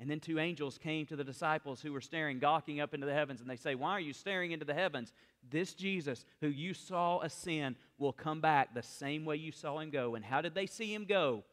And 0.01 0.09
then 0.09 0.21
two 0.21 0.39
angels 0.39 0.79
came 0.79 1.07
to 1.07 1.17
the 1.17 1.25
disciples 1.25 1.81
who 1.81 1.93
were 1.93 2.01
staring, 2.01 2.39
gawking 2.39 2.81
up 2.81 2.95
into 2.95 3.07
the 3.07 3.13
heavens, 3.13 3.41
and 3.41 3.51
they 3.51 3.57
say, 3.57 3.75
Why 3.75 3.91
are 3.93 4.01
you 4.01 4.13
staring 4.13 4.53
into 4.53 4.65
the 4.65 4.75
heavens? 4.75 5.13
This 5.51 5.75
Jesus, 5.75 6.25
who 6.41 6.49
you 6.49 6.73
saw 6.73 7.21
ascend, 7.21 7.77
will 7.99 8.13
come 8.13 8.41
back 8.41 8.75
the 8.75 8.83
same 8.83 9.25
way 9.25 9.37
you 9.37 9.51
saw 9.51 9.79
him 9.81 9.91
go. 9.91 10.15
And 10.15 10.25
how 10.25 10.41
did 10.41 10.55
they 10.55 10.67
see 10.67 10.95
him 10.95 11.05
go? 11.05 11.45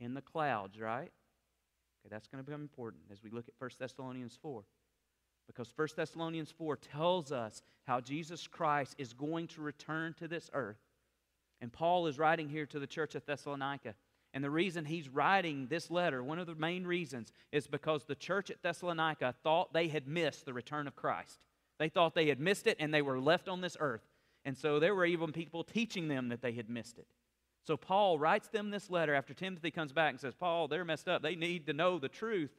In 0.00 0.14
the 0.14 0.22
clouds, 0.22 0.80
right? 0.80 1.12
Okay, 2.00 2.10
that's 2.10 2.28
going 2.28 2.42
to 2.42 2.46
become 2.46 2.62
important 2.62 3.02
as 3.12 3.22
we 3.22 3.30
look 3.30 3.48
at 3.48 3.54
1 3.58 3.70
Thessalonians 3.78 4.38
4. 4.40 4.64
Because 5.48 5.72
1 5.74 5.88
Thessalonians 5.96 6.52
4 6.52 6.76
tells 6.76 7.32
us 7.32 7.62
how 7.86 8.00
Jesus 8.00 8.46
Christ 8.46 8.94
is 8.98 9.12
going 9.12 9.48
to 9.48 9.62
return 9.62 10.14
to 10.18 10.28
this 10.28 10.50
earth. 10.52 10.78
And 11.60 11.72
Paul 11.72 12.06
is 12.06 12.18
writing 12.18 12.48
here 12.48 12.66
to 12.66 12.78
the 12.78 12.86
church 12.86 13.16
of 13.16 13.26
Thessalonica. 13.26 13.94
And 14.34 14.44
the 14.44 14.50
reason 14.50 14.84
he's 14.84 15.08
writing 15.08 15.66
this 15.66 15.90
letter, 15.90 16.22
one 16.22 16.38
of 16.38 16.46
the 16.46 16.54
main 16.54 16.86
reasons, 16.86 17.32
is 17.50 17.66
because 17.66 18.04
the 18.04 18.14
church 18.14 18.50
at 18.50 18.62
Thessalonica 18.62 19.34
thought 19.42 19.72
they 19.72 19.88
had 19.88 20.06
missed 20.06 20.44
the 20.44 20.52
return 20.52 20.86
of 20.86 20.94
Christ. 20.94 21.44
They 21.78 21.88
thought 21.88 22.14
they 22.14 22.28
had 22.28 22.40
missed 22.40 22.66
it 22.66 22.76
and 22.78 22.92
they 22.92 23.02
were 23.02 23.18
left 23.18 23.48
on 23.48 23.60
this 23.60 23.76
earth. 23.80 24.06
And 24.44 24.56
so 24.56 24.78
there 24.78 24.94
were 24.94 25.06
even 25.06 25.32
people 25.32 25.64
teaching 25.64 26.08
them 26.08 26.28
that 26.28 26.42
they 26.42 26.52
had 26.52 26.68
missed 26.68 26.98
it. 26.98 27.06
So 27.66 27.76
Paul 27.76 28.18
writes 28.18 28.48
them 28.48 28.70
this 28.70 28.90
letter 28.90 29.14
after 29.14 29.34
Timothy 29.34 29.70
comes 29.70 29.92
back 29.92 30.10
and 30.10 30.20
says, 30.20 30.34
Paul, 30.34 30.68
they're 30.68 30.84
messed 30.84 31.08
up. 31.08 31.22
They 31.22 31.34
need 31.34 31.66
to 31.66 31.72
know 31.72 31.98
the 31.98 32.08
truth. 32.08 32.50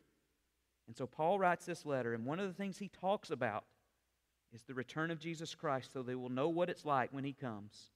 And 0.89 0.98
so 0.98 1.05
Paul 1.05 1.38
writes 1.38 1.67
this 1.67 1.86
letter, 1.86 2.15
and 2.15 2.25
one 2.25 2.39
of 2.39 2.48
the 2.48 2.53
things 2.55 2.79
he 2.79 2.88
talks 2.88 3.29
about 3.29 3.63
is 4.51 4.63
the 4.63 4.74
return 4.74 5.12
of 5.12 5.19
Jesus 5.19 5.53
Christ 5.53 5.93
so 5.93 6.01
they 6.01 6.15
will 6.15 6.29
know 6.29 6.50
what 6.50 6.67
it's 6.67 6.84
like 6.84 7.13
when 7.13 7.24
he 7.24 7.31
comes. 7.31 7.91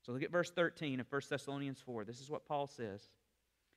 So 0.00 0.12
look 0.12 0.22
at 0.22 0.32
verse 0.32 0.50
13 0.50 0.98
of 0.98 1.12
1 1.12 1.20
Thessalonians 1.28 1.82
4. 1.84 2.06
This 2.06 2.22
is 2.22 2.30
what 2.30 2.48
Paul 2.48 2.66
says. 2.66 3.06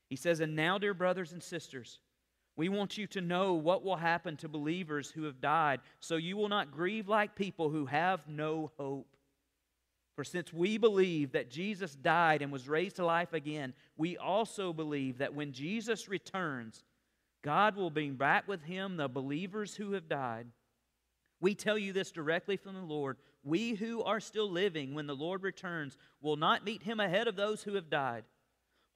He 0.09 0.15
says, 0.15 0.39
And 0.39 0.55
now, 0.55 0.77
dear 0.77 0.93
brothers 0.93 1.33
and 1.33 1.43
sisters, 1.43 1.99
we 2.55 2.69
want 2.69 2.97
you 2.97 3.07
to 3.07 3.19
know 3.19 3.55
what 3.55 3.83
will 3.83 3.97
happen 3.97 4.37
to 4.37 4.47
believers 4.47 5.11
who 5.11 5.23
have 5.23 5.41
died, 5.41 5.81
so 5.99 6.15
you 6.15 6.37
will 6.37 6.47
not 6.47 6.71
grieve 6.71 7.09
like 7.09 7.35
people 7.35 7.71
who 7.71 7.87
have 7.87 8.25
no 8.25 8.71
hope. 8.77 9.17
For 10.15 10.23
since 10.23 10.53
we 10.53 10.77
believe 10.77 11.33
that 11.33 11.51
Jesus 11.51 11.93
died 11.93 12.41
and 12.41 12.53
was 12.53 12.69
raised 12.69 12.95
to 12.97 13.05
life 13.05 13.33
again, 13.33 13.73
we 13.97 14.15
also 14.15 14.71
believe 14.71 15.17
that 15.17 15.33
when 15.33 15.51
Jesus 15.51 16.07
returns, 16.07 16.85
God 17.43 17.75
will 17.75 17.89
bring 17.89 18.15
back 18.15 18.47
with 18.47 18.63
him 18.63 18.97
the 18.97 19.07
believers 19.07 19.75
who 19.75 19.93
have 19.93 20.07
died. 20.07 20.47
We 21.39 21.55
tell 21.55 21.77
you 21.77 21.91
this 21.91 22.11
directly 22.11 22.55
from 22.55 22.75
the 22.75 22.81
Lord. 22.81 23.17
We 23.43 23.73
who 23.73 24.03
are 24.03 24.19
still 24.19 24.49
living 24.49 24.93
when 24.93 25.07
the 25.07 25.15
Lord 25.15 25.41
returns 25.41 25.97
will 26.21 26.35
not 26.35 26.63
meet 26.63 26.83
him 26.83 26.99
ahead 26.99 27.27
of 27.27 27.35
those 27.35 27.63
who 27.63 27.73
have 27.73 27.89
died. 27.89 28.25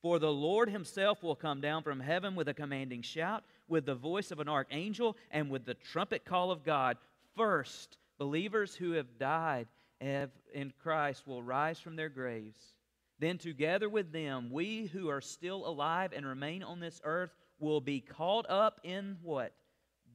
For 0.04 0.20
the 0.20 0.32
Lord 0.32 0.70
himself 0.70 1.24
will 1.24 1.36
come 1.36 1.62
down 1.62 1.82
from 1.82 2.00
heaven 2.00 2.36
with 2.36 2.48
a 2.48 2.54
commanding 2.54 3.02
shout, 3.02 3.44
with 3.68 3.88
the 3.88 3.96
voice 3.96 4.30
of 4.30 4.40
an 4.40 4.48
archangel, 4.48 5.18
and 5.32 5.50
with 5.50 5.66
the 5.66 5.74
trumpet 5.74 6.24
call 6.24 6.52
of 6.52 6.64
God. 6.64 6.98
First, 7.36 7.98
believers 8.20 8.76
who 8.76 8.92
have 8.92 9.18
died 9.18 9.68
in 10.00 10.72
Christ 10.84 11.26
will 11.26 11.42
rise 11.42 11.80
from 11.80 11.96
their 11.96 12.10
graves. 12.10 12.76
Then, 13.18 13.40
together 13.40 13.90
with 13.90 14.12
them, 14.12 14.52
we 14.52 14.86
who 14.86 15.10
are 15.10 15.22
still 15.22 15.68
alive 15.68 16.14
and 16.16 16.24
remain 16.24 16.62
on 16.62 16.80
this 16.80 17.02
earth 17.04 17.32
will 17.60 17.82
be 17.82 18.02
caught 18.02 18.50
up 18.50 18.80
in 18.84 19.18
what? 19.22 19.54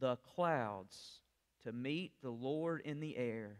The 0.01 0.17
clouds 0.35 1.21
to 1.65 1.73
meet 1.73 2.13
the 2.23 2.31
Lord 2.31 2.83
in 2.85 3.01
the 3.01 3.17
air. 3.17 3.59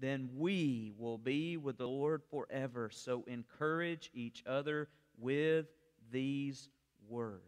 Then 0.00 0.30
we 0.36 0.92
will 0.96 1.18
be 1.18 1.56
with 1.56 1.78
the 1.78 1.88
Lord 1.88 2.22
forever. 2.30 2.90
So 2.92 3.24
encourage 3.26 4.10
each 4.14 4.42
other 4.46 4.88
with 5.18 5.66
these 6.10 6.68
words. 7.08 7.42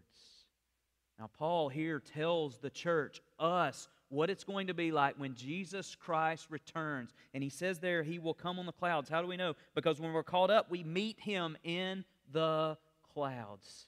Now, 1.19 1.31
Paul 1.39 1.69
here 1.69 2.01
tells 2.01 2.59
the 2.59 2.71
church, 2.71 3.21
us, 3.39 3.89
what 4.09 4.29
it's 4.29 4.43
going 4.43 4.67
to 4.67 4.75
be 4.75 4.91
like 4.91 5.15
when 5.19 5.35
Jesus 5.35 5.95
Christ 5.95 6.47
returns. 6.51 7.15
And 7.33 7.43
he 7.43 7.51
says 7.51 7.79
there, 7.79 8.03
he 8.03 8.19
will 8.19 8.35
come 8.35 8.59
on 8.59 8.67
the 8.67 8.73
clouds. 8.73 9.09
How 9.09 9.23
do 9.23 9.29
we 9.29 9.37
know? 9.37 9.55
Because 9.75 10.01
when 10.01 10.13
we're 10.13 10.23
caught 10.23 10.51
up, 10.51 10.71
we 10.71 10.83
meet 10.83 11.21
him 11.21 11.57
in 11.63 12.05
the 12.33 12.77
clouds. 13.15 13.87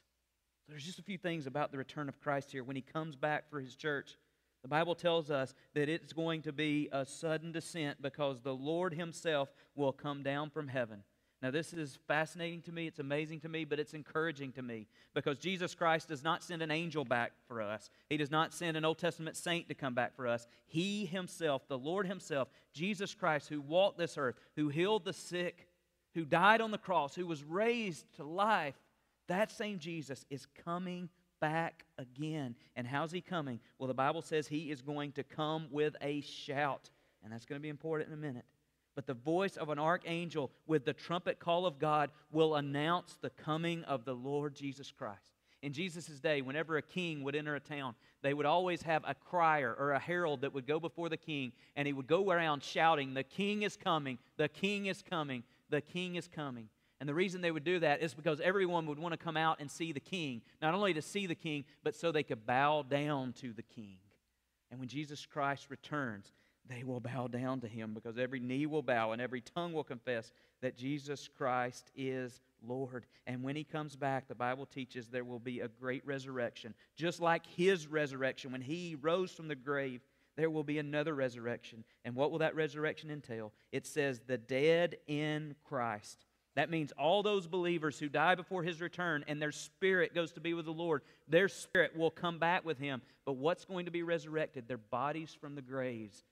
So 0.67 0.73
there's 0.73 0.85
just 0.85 0.99
a 0.99 1.03
few 1.03 1.19
things 1.19 1.47
about 1.47 1.73
the 1.73 1.79
return 1.79 2.09
of 2.09 2.21
Christ 2.21 2.53
here 2.53 2.63
when 2.63 2.77
he 2.77 2.83
comes 2.83 3.17
back 3.17 3.51
for 3.51 3.61
his 3.61 3.75
church. 3.75 4.17
The 4.63 4.69
Bible 4.69 4.95
tells 4.95 5.31
us 5.31 5.55
that 5.75 5.89
it's 5.89 6.13
going 6.13 6.43
to 6.43 6.53
be 6.53 6.89
a 6.93 7.05
sudden 7.05 7.51
descent 7.51 8.01
because 8.01 8.41
the 8.41 8.55
Lord 8.55 8.95
himself 8.95 9.53
will 9.75 9.93
come 9.93 10.23
down 10.23 10.51
from 10.51 10.69
heaven. 10.69 11.03
Now, 11.43 11.51
this 11.51 11.73
is 11.73 11.99
fascinating 12.07 12.63
to 12.63 12.73
me, 12.73 12.87
it's 12.87 13.01
amazing 13.01 13.41
to 13.41 13.49
me, 13.49 13.65
but 13.65 13.81
it's 13.81 13.95
encouraging 13.95 14.53
to 14.53 14.63
me 14.63 14.87
because 15.13 15.39
Jesus 15.39 15.75
Christ 15.75 16.07
does 16.07 16.23
not 16.23 16.45
send 16.45 16.63
an 16.63 16.71
angel 16.71 17.05
back 17.05 17.33
for 17.49 17.61
us. 17.61 17.91
He 18.09 18.17
does 18.17 18.31
not 18.31 18.55
send 18.55 18.77
an 18.77 18.85
Old 18.85 18.99
Testament 18.99 19.37
saint 19.37 19.67
to 19.67 19.75
come 19.75 19.93
back 19.93 20.15
for 20.15 20.29
us. 20.29 20.47
He 20.69 21.05
Himself, 21.05 21.67
the 21.67 21.77
Lord 21.77 22.07
Himself, 22.07 22.49
Jesus 22.73 23.13
Christ, 23.13 23.49
who 23.49 23.61
walked 23.61 23.99
this 23.99 24.17
earth, 24.17 24.37
who 24.55 24.69
healed 24.69 25.05
the 25.05 25.13
sick, 25.13 25.67
who 26.15 26.25
died 26.25 26.61
on 26.61 26.71
the 26.71 26.79
cross, 26.79 27.17
who 27.17 27.27
was 27.27 27.43
raised 27.43 28.07
to 28.15 28.23
life, 28.23 28.77
that 29.33 29.51
same 29.51 29.79
Jesus 29.79 30.25
is 30.31 30.47
coming 30.65 31.09
back 31.41 31.85
again. 31.99 32.55
And 32.77 32.87
how's 32.87 33.13
He 33.13 33.21
coming? 33.21 33.61
Well, 33.79 33.89
the 33.89 33.95
Bible 33.95 34.23
says 34.23 34.47
He 34.47 34.71
is 34.71 34.81
going 34.81 35.13
to 35.13 35.25
come 35.25 35.67
with 35.71 35.97
a 36.01 36.21
shout, 36.21 36.91
and 37.23 37.33
that's 37.33 37.45
going 37.45 37.59
to 37.59 37.63
be 37.63 37.69
important 37.69 38.09
in 38.09 38.15
a 38.15 38.21
minute. 38.21 38.45
But 38.95 39.07
the 39.07 39.15
voice 39.15 39.57
of 39.57 39.71
an 39.71 39.79
archangel 39.79 40.51
with 40.67 40.85
the 40.85 40.93
trumpet 40.93 41.39
call 41.39 41.67
of 41.67 41.79
God 41.79 42.11
will 42.31 42.57
announce 42.57 43.17
the 43.21 43.31
coming 43.31 43.85
of 43.85 44.05
the 44.05 44.15
Lord 44.15 44.55
Jesus 44.55 44.91
Christ. 44.91 45.33
In 45.63 45.73
Jesus' 45.73 46.21
day, 46.21 46.43
whenever 46.43 46.77
a 46.77 46.83
king 46.83 47.23
would 47.23 47.37
enter 47.37 47.55
a 47.55 47.61
town, 47.61 47.95
they 48.21 48.35
would 48.35 48.47
always 48.47 48.83
have 48.83 49.03
a 49.07 49.15
crier 49.15 49.75
or 49.79 49.93
a 49.93 49.99
herald 49.99 50.41
that 50.41 50.53
would 50.53 50.67
go 50.67 50.79
before 50.79 51.09
the 51.09 51.17
king, 51.17 51.53
and 51.77 51.87
he 51.87 51.93
would 51.93 52.07
go 52.07 52.31
around 52.31 52.63
shouting, 52.63 53.15
The 53.15 53.23
king 53.23 53.63
is 53.63 53.77
coming, 53.77 54.19
the 54.37 54.49
king 54.49 54.87
is 54.87 55.03
coming, 55.03 55.45
the 55.71 55.81
king 55.81 56.17
is 56.17 56.29
coming. 56.29 56.69
And 57.03 57.09
the 57.09 57.15
reason 57.15 57.41
they 57.41 57.51
would 57.51 57.65
do 57.65 57.81
that 57.81 58.01
is 58.01 58.15
because 58.15 58.41
everyone 58.41 58.87
would 58.87 59.01
want 59.01 59.13
to 59.13 59.19
come 59.19 59.37
out 59.37 59.59
and 59.59 59.69
see 59.69 59.91
the 59.91 59.99
king, 59.99 60.41
not 60.63 60.73
only 60.73 60.95
to 60.95 61.03
see 61.03 61.27
the 61.27 61.35
king, 61.35 61.65
but 61.83 61.97
so 61.97 62.13
they 62.13 62.23
could 62.23 62.47
bow 62.47 62.83
down 62.83 63.33
to 63.41 63.53
the 63.53 63.65
king. 63.65 63.97
And 64.71 64.79
when 64.79 64.89
Jesus 64.89 65.27
Christ 65.27 65.67
returns, 65.69 66.33
they 66.69 66.85
will 66.85 67.01
bow 67.01 67.27
down 67.27 67.59
to 67.63 67.67
him 67.67 67.93
because 67.93 68.19
every 68.19 68.39
knee 68.39 68.67
will 68.67 68.83
bow 68.85 69.11
and 69.11 69.21
every 69.21 69.41
tongue 69.41 69.73
will 69.73 69.83
confess 69.83 70.31
that 70.61 70.77
Jesus 70.77 71.29
Christ 71.37 71.91
is 71.97 72.41
Lord. 72.65 73.07
And 73.27 73.43
when 73.43 73.57
he 73.57 73.65
comes 73.65 73.97
back, 73.97 74.29
the 74.29 74.37
Bible 74.37 74.65
teaches 74.65 75.09
there 75.09 75.25
will 75.25 75.41
be 75.41 75.59
a 75.59 75.67
great 75.67 76.07
resurrection. 76.07 76.73
Just 76.95 77.19
like 77.19 77.45
his 77.45 77.89
resurrection, 77.89 78.53
when 78.53 78.63
he 78.63 78.97
rose 79.01 79.33
from 79.33 79.49
the 79.49 79.57
grave, 79.57 80.03
there 80.37 80.51
will 80.51 80.63
be 80.63 80.79
another 80.79 81.17
resurrection. 81.17 81.83
And 82.05 82.15
what 82.15 82.31
will 82.31 82.39
that 82.39 82.55
resurrection 82.55 83.11
entail? 83.11 83.53
It 83.73 83.89
says, 83.89 84.21
the 84.25 84.39
dead 84.39 84.99
in 85.09 85.57
Christ. 85.65 86.27
That 86.55 86.71
means 86.71 86.93
all 86.99 87.23
those 87.23 87.47
believers 87.47 87.99
who 87.99 88.09
die 88.09 88.35
before 88.35 88.63
his 88.63 88.81
return 88.81 89.25
and 89.27 89.41
their 89.41 89.53
spirit 89.53 90.15
goes 90.15 90.33
to 90.33 90.41
be 90.41 90.53
with 90.53 90.67
the 90.67 90.73
Lord, 90.73 91.03
their 91.29 91.49
spirit 91.49 91.97
will 91.97 92.11
come 92.11 92.39
back 92.39 92.65
with 92.65 92.79
him. 92.79 93.01
But 93.25 93.35
what's 93.35 93.65
going 93.65 93.87
to 93.87 93.91
be 93.91 94.03
resurrected? 94.03 94.69
Their 94.69 94.77
bodies 94.79 95.37
from 95.41 95.55
the 95.55 95.63
graves 95.63 96.25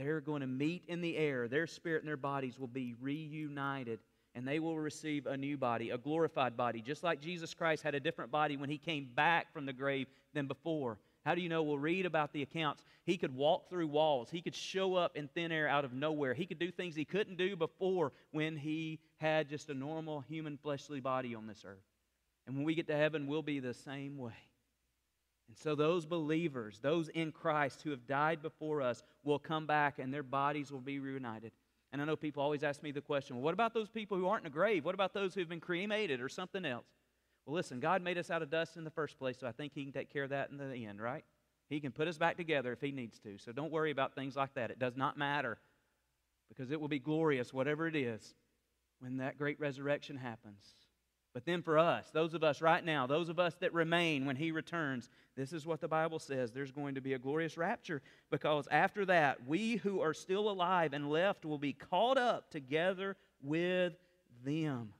they're 0.00 0.20
going 0.20 0.40
to 0.40 0.46
meet 0.46 0.84
in 0.88 1.02
the 1.02 1.16
air. 1.16 1.46
Their 1.46 1.66
spirit 1.66 2.00
and 2.00 2.08
their 2.08 2.16
bodies 2.16 2.58
will 2.58 2.68
be 2.68 2.94
reunited, 3.00 3.98
and 4.34 4.48
they 4.48 4.58
will 4.58 4.78
receive 4.78 5.26
a 5.26 5.36
new 5.36 5.58
body, 5.58 5.90
a 5.90 5.98
glorified 5.98 6.56
body, 6.56 6.80
just 6.80 7.04
like 7.04 7.20
Jesus 7.20 7.52
Christ 7.52 7.82
had 7.82 7.94
a 7.94 8.00
different 8.00 8.30
body 8.30 8.56
when 8.56 8.70
he 8.70 8.78
came 8.78 9.10
back 9.14 9.52
from 9.52 9.66
the 9.66 9.74
grave 9.74 10.06
than 10.32 10.46
before. 10.46 10.98
How 11.24 11.34
do 11.34 11.40
you 11.40 11.48
know? 11.48 11.62
We'll 11.62 11.78
read 11.78 12.06
about 12.06 12.32
the 12.32 12.42
accounts. 12.42 12.82
He 13.04 13.16
could 13.16 13.34
walk 13.34 13.68
through 13.68 13.88
walls. 13.88 14.30
He 14.30 14.40
could 14.40 14.54
show 14.54 14.94
up 14.94 15.16
in 15.16 15.28
thin 15.28 15.52
air 15.52 15.68
out 15.68 15.84
of 15.84 15.92
nowhere. 15.92 16.32
He 16.32 16.46
could 16.46 16.58
do 16.58 16.70
things 16.70 16.94
he 16.94 17.04
couldn't 17.04 17.36
do 17.36 17.56
before 17.56 18.12
when 18.30 18.56
he 18.56 19.00
had 19.18 19.48
just 19.48 19.68
a 19.68 19.74
normal 19.74 20.20
human 20.20 20.56
fleshly 20.56 21.00
body 21.00 21.34
on 21.34 21.46
this 21.46 21.64
earth. 21.66 21.84
And 22.46 22.56
when 22.56 22.64
we 22.64 22.74
get 22.74 22.86
to 22.86 22.96
heaven, 22.96 23.26
we'll 23.26 23.42
be 23.42 23.60
the 23.60 23.74
same 23.74 24.16
way. 24.16 24.32
And 25.48 25.56
so, 25.56 25.74
those 25.74 26.06
believers, 26.06 26.78
those 26.80 27.08
in 27.08 27.32
Christ 27.32 27.82
who 27.82 27.90
have 27.90 28.06
died 28.06 28.40
before 28.40 28.80
us, 28.80 29.02
will 29.24 29.38
come 29.38 29.66
back 29.66 29.98
and 29.98 30.14
their 30.14 30.22
bodies 30.22 30.70
will 30.70 30.80
be 30.80 31.00
reunited. 31.00 31.52
And 31.92 32.00
I 32.00 32.04
know 32.04 32.16
people 32.16 32.42
always 32.42 32.62
ask 32.62 32.82
me 32.82 32.92
the 32.92 33.00
question 33.00 33.36
well, 33.36 33.42
what 33.42 33.54
about 33.54 33.74
those 33.74 33.88
people 33.88 34.16
who 34.16 34.28
aren't 34.28 34.44
in 34.44 34.46
a 34.46 34.54
grave? 34.54 34.84
What 34.84 34.94
about 34.94 35.12
those 35.12 35.34
who've 35.34 35.48
been 35.48 35.60
cremated 35.60 36.20
or 36.20 36.28
something 36.28 36.64
else? 36.64 36.86
Well, 37.46 37.54
listen, 37.54 37.80
God 37.80 38.02
made 38.02 38.18
us 38.18 38.30
out 38.30 38.42
of 38.42 38.50
dust 38.50 38.76
in 38.76 38.84
the 38.84 38.90
first 38.90 39.18
place, 39.18 39.36
so 39.38 39.46
I 39.46 39.52
think 39.52 39.72
He 39.74 39.84
can 39.84 39.92
take 39.92 40.12
care 40.12 40.24
of 40.24 40.30
that 40.30 40.50
in 40.50 40.58
the 40.58 40.86
end, 40.86 41.00
right? 41.00 41.24
He 41.68 41.80
can 41.80 41.92
put 41.92 42.08
us 42.08 42.18
back 42.18 42.36
together 42.36 42.72
if 42.72 42.80
He 42.80 42.92
needs 42.92 43.18
to. 43.20 43.38
So 43.38 43.52
don't 43.52 43.72
worry 43.72 43.90
about 43.90 44.14
things 44.14 44.36
like 44.36 44.54
that. 44.54 44.70
It 44.70 44.78
does 44.78 44.96
not 44.96 45.16
matter 45.16 45.58
because 46.48 46.70
it 46.70 46.80
will 46.80 46.88
be 46.88 46.98
glorious, 46.98 47.52
whatever 47.52 47.86
it 47.86 47.96
is, 47.96 48.34
when 48.98 49.18
that 49.18 49.38
great 49.38 49.58
resurrection 49.60 50.16
happens. 50.16 50.74
But 51.32 51.44
then 51.44 51.62
for 51.62 51.78
us, 51.78 52.10
those 52.12 52.34
of 52.34 52.42
us 52.42 52.60
right 52.60 52.84
now, 52.84 53.06
those 53.06 53.28
of 53.28 53.38
us 53.38 53.54
that 53.60 53.72
remain 53.72 54.26
when 54.26 54.34
He 54.36 54.50
returns, 54.50 55.08
this 55.36 55.52
is 55.52 55.64
what 55.64 55.80
the 55.80 55.88
Bible 55.88 56.18
says. 56.18 56.50
There's 56.50 56.72
going 56.72 56.96
to 56.96 57.00
be 57.00 57.12
a 57.12 57.18
glorious 57.18 57.56
rapture 57.56 58.02
because 58.30 58.66
after 58.70 59.06
that, 59.06 59.46
we 59.46 59.76
who 59.76 60.00
are 60.00 60.12
still 60.12 60.50
alive 60.50 60.92
and 60.92 61.08
left 61.08 61.44
will 61.44 61.58
be 61.58 61.72
caught 61.72 62.18
up 62.18 62.50
together 62.50 63.16
with 63.42 63.92
them. 64.44 64.92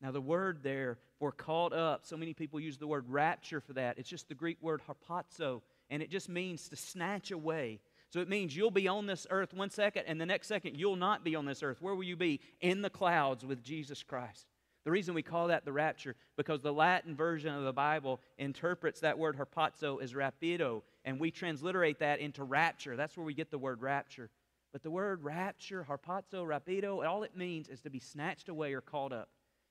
Now, 0.00 0.10
the 0.10 0.20
word 0.22 0.62
there 0.62 0.98
for 1.18 1.32
caught 1.32 1.72
up, 1.72 2.06
so 2.06 2.16
many 2.16 2.32
people 2.32 2.60
use 2.60 2.78
the 2.78 2.86
word 2.86 3.04
rapture 3.08 3.60
for 3.60 3.72
that. 3.74 3.98
It's 3.98 4.08
just 4.08 4.28
the 4.28 4.34
Greek 4.34 4.58
word 4.62 4.80
harpazo, 4.88 5.62
and 5.90 6.02
it 6.02 6.10
just 6.10 6.28
means 6.28 6.68
to 6.68 6.76
snatch 6.76 7.30
away. 7.30 7.80
So 8.10 8.20
it 8.20 8.28
means 8.28 8.56
you'll 8.56 8.70
be 8.70 8.88
on 8.88 9.06
this 9.06 9.26
earth 9.30 9.52
one 9.52 9.70
second, 9.70 10.04
and 10.06 10.20
the 10.20 10.26
next 10.26 10.46
second 10.46 10.76
you'll 10.76 10.96
not 10.96 11.24
be 11.24 11.34
on 11.36 11.44
this 11.44 11.62
earth. 11.62 11.82
Where 11.82 11.94
will 11.94 12.04
you 12.04 12.16
be? 12.16 12.40
In 12.60 12.82
the 12.82 12.90
clouds 12.90 13.44
with 13.44 13.62
Jesus 13.62 14.02
Christ. 14.02 14.46
The 14.84 14.90
reason 14.90 15.14
we 15.14 15.22
call 15.22 15.48
that 15.48 15.64
the 15.66 15.72
rapture, 15.72 16.16
because 16.36 16.62
the 16.62 16.72
Latin 16.72 17.14
version 17.14 17.54
of 17.54 17.64
the 17.64 17.72
Bible 17.72 18.20
interprets 18.38 19.00
that 19.00 19.18
word 19.18 19.36
harpazo 19.36 20.00
as 20.02 20.14
rapido, 20.14 20.82
and 21.04 21.20
we 21.20 21.30
transliterate 21.30 21.98
that 21.98 22.20
into 22.20 22.44
rapture. 22.44 22.96
That's 22.96 23.16
where 23.16 23.26
we 23.26 23.34
get 23.34 23.50
the 23.50 23.58
word 23.58 23.82
rapture. 23.82 24.30
But 24.72 24.82
the 24.82 24.90
word 24.90 25.24
rapture, 25.24 25.86
harpazo, 25.88 26.46
rapido, 26.46 27.06
all 27.06 27.22
it 27.22 27.36
means 27.36 27.68
is 27.68 27.80
to 27.82 27.90
be 27.90 27.98
snatched 27.98 28.48
away 28.48 28.72
or 28.72 28.80
called 28.80 29.12
up. 29.12 29.28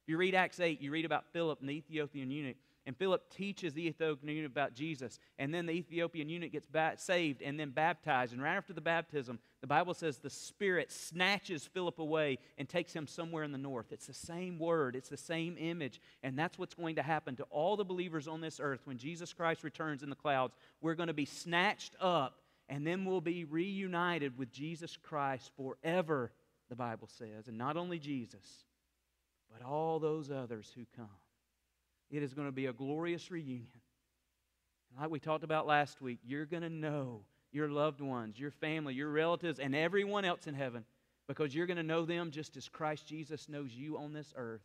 You 0.08 0.18
read 0.18 0.36
Acts 0.36 0.60
8, 0.60 0.82
you 0.82 0.90
read 0.90 1.06
about 1.06 1.26
Philip 1.34 1.60
and 1.60 1.70
the 1.70 1.74
Ethiopian 1.74 2.32
eunuch. 2.32 2.56
And 2.86 2.96
Philip 2.96 3.30
teaches 3.30 3.74
the 3.74 3.86
Ethiopian 3.88 4.34
eunuch 4.34 4.52
about 4.52 4.74
Jesus. 4.74 5.20
And 5.38 5.54
then 5.54 5.66
the 5.66 5.74
Ethiopian 5.74 6.30
eunuch 6.30 6.54
gets 6.54 6.70
saved 7.04 7.42
and 7.42 7.60
then 7.60 7.72
baptized. 7.72 8.32
And 8.32 8.42
right 8.42 8.56
after 8.56 8.72
the 8.72 8.80
baptism, 8.80 9.40
the 9.60 9.68
Bible 9.68 9.94
says 9.94 10.20
the 10.20 10.30
Spirit 10.30 10.90
snatches 10.90 11.66
Philip 11.66 12.00
away 12.00 12.40
and 12.58 12.70
takes 12.70 12.94
him 12.94 13.06
somewhere 13.06 13.44
in 13.44 13.52
the 13.52 13.58
north. 13.58 13.92
It's 13.92 14.08
the 14.08 14.14
same 14.14 14.58
word, 14.58 14.96
it's 14.96 15.10
the 15.10 15.18
same 15.18 15.58
image. 15.60 16.00
And 16.24 16.40
that's 16.40 16.58
what's 16.58 16.76
going 16.76 16.96
to 16.96 17.04
happen 17.04 17.36
to 17.36 17.44
all 17.50 17.76
the 17.76 17.84
believers 17.84 18.30
on 18.30 18.40
this 18.40 18.62
earth 18.62 18.80
when 18.86 18.98
Jesus 18.98 19.34
Christ 19.34 19.66
returns 19.66 20.02
in 20.02 20.10
the 20.10 20.16
clouds. 20.16 20.56
We're 20.80 20.96
going 20.96 21.08
to 21.08 21.14
be 21.14 21.26
snatched 21.26 21.98
up 22.00 22.40
and 22.70 22.88
then 22.88 23.04
we'll 23.04 23.20
be 23.20 23.44
reunited 23.44 24.38
with 24.38 24.52
Jesus 24.52 24.98
Christ 25.02 25.52
forever, 25.58 26.32
the 26.70 26.76
Bible 26.76 27.10
says. 27.18 27.50
And 27.50 27.58
not 27.58 27.76
only 27.76 28.00
Jesus, 28.00 28.64
but 29.58 29.68
all 29.68 30.00
those 30.00 30.32
others 30.32 30.72
who 30.76 30.86
come. 30.96 31.10
It 32.10 32.24
is 32.24 32.34
going 32.34 32.48
to 32.48 32.54
be 32.54 32.68
a 32.68 32.74
glorious 32.74 33.32
reunion. 33.32 33.82
And 34.92 35.02
Like 35.02 35.10
we 35.10 35.20
talked 35.20 35.44
about 35.44 35.68
last 35.68 36.02
week, 36.02 36.20
you're 36.24 36.46
going 36.46 36.64
to 36.64 36.70
know 36.70 37.22
your 37.52 37.70
loved 37.70 38.02
ones, 38.02 38.40
your 38.40 38.52
family, 38.52 38.94
your 38.94 39.10
relatives, 39.10 39.60
and 39.60 39.76
everyone 39.76 40.26
else 40.26 40.48
in 40.48 40.54
heaven 40.54 40.86
because 41.28 41.54
you're 41.54 41.68
going 41.68 41.78
to 41.78 41.84
know 41.84 42.06
them 42.06 42.32
just 42.32 42.56
as 42.56 42.70
Christ 42.70 43.08
Jesus 43.08 43.50
knows 43.50 43.74
you 43.74 43.98
on 43.98 44.14
this 44.14 44.34
earth 44.36 44.62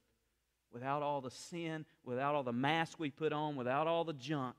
without 0.72 1.02
all 1.02 1.20
the 1.20 1.30
sin, 1.30 1.84
without 2.04 2.34
all 2.34 2.42
the 2.42 2.52
mask 2.52 2.98
we 2.98 3.10
put 3.10 3.32
on, 3.32 3.56
without 3.56 3.86
all 3.86 4.04
the 4.04 4.12
junk. 4.12 4.56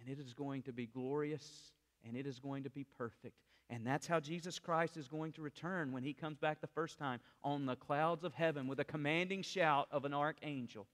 And 0.00 0.08
it 0.08 0.20
is 0.20 0.34
going 0.34 0.62
to 0.62 0.72
be 0.72 0.86
glorious 0.86 1.72
and 2.04 2.16
it 2.16 2.26
is 2.26 2.38
going 2.38 2.64
to 2.64 2.70
be 2.70 2.84
perfect. 2.84 3.36
And 3.68 3.86
that's 3.86 4.06
how 4.06 4.20
Jesus 4.20 4.58
Christ 4.58 4.96
is 4.96 5.08
going 5.08 5.32
to 5.32 5.42
return 5.42 5.92
when 5.92 6.04
he 6.04 6.12
comes 6.12 6.38
back 6.38 6.60
the 6.60 6.68
first 6.68 6.98
time 6.98 7.20
on 7.42 7.66
the 7.66 7.76
clouds 7.76 8.22
of 8.24 8.34
heaven 8.34 8.68
with 8.68 8.78
a 8.78 8.84
commanding 8.84 9.42
shout 9.42 9.88
of 9.90 10.04
an 10.04 10.14
archangel. 10.14 10.86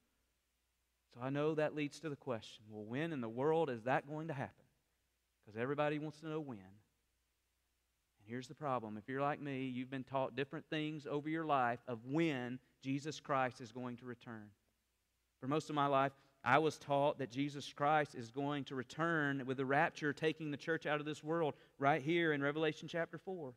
So 1.15 1.21
I 1.23 1.29
know 1.29 1.55
that 1.55 1.75
leads 1.75 2.01
to 2.01 2.09
the 2.09 2.17
question 2.17 2.65
well, 2.71 2.85
when 2.85 3.13
in 3.13 3.21
the 3.21 3.29
world 3.29 3.69
is 3.69 3.83
that 3.83 4.09
going 4.09 4.29
to 4.29 4.35
happen? 4.35 4.65
Because 5.45 5.61
everybody 5.61 5.99
wants 5.99 6.21
to 6.21 6.29
know 6.29 6.41
when. 6.41 6.59
And 6.59 8.27
here's 8.27 8.49
the 8.49 8.55
problem 8.55 8.97
if 8.97 9.09
you're 9.09 9.21
like 9.21 9.41
me, 9.41 9.65
you've 9.67 9.91
been 9.91 10.05
taught 10.05 10.35
different 10.35 10.65
things 10.71 11.07
over 11.11 11.29
your 11.29 11.45
life 11.45 11.81
of 11.87 11.99
when 12.07 12.59
Jesus 12.83 13.21
Christ 13.21 13.61
is 13.61 13.73
going 13.73 13.99
to 13.99 14.07
return. 14.07 14.49
For 15.41 15.49
most 15.49 15.69
of 15.69 15.75
my 15.75 15.87
life, 15.87 16.13
I 16.45 16.59
was 16.59 16.79
taught 16.79 17.19
that 17.19 17.31
Jesus 17.31 17.73
Christ 17.73 18.15
is 18.15 18.31
going 18.31 18.65
to 18.65 18.75
return 18.75 19.45
with 19.47 19.59
the 19.59 19.65
rapture, 19.65 20.13
taking 20.13 20.51
the 20.51 20.57
church 20.57 20.87
out 20.87 20.99
of 20.99 21.07
this 21.07 21.23
world, 21.23 21.55
right 21.79 22.03
here 22.03 22.33
in 22.33 22.43
Revelation 22.43 22.89
chapter 22.89 23.19
4. 23.19 23.53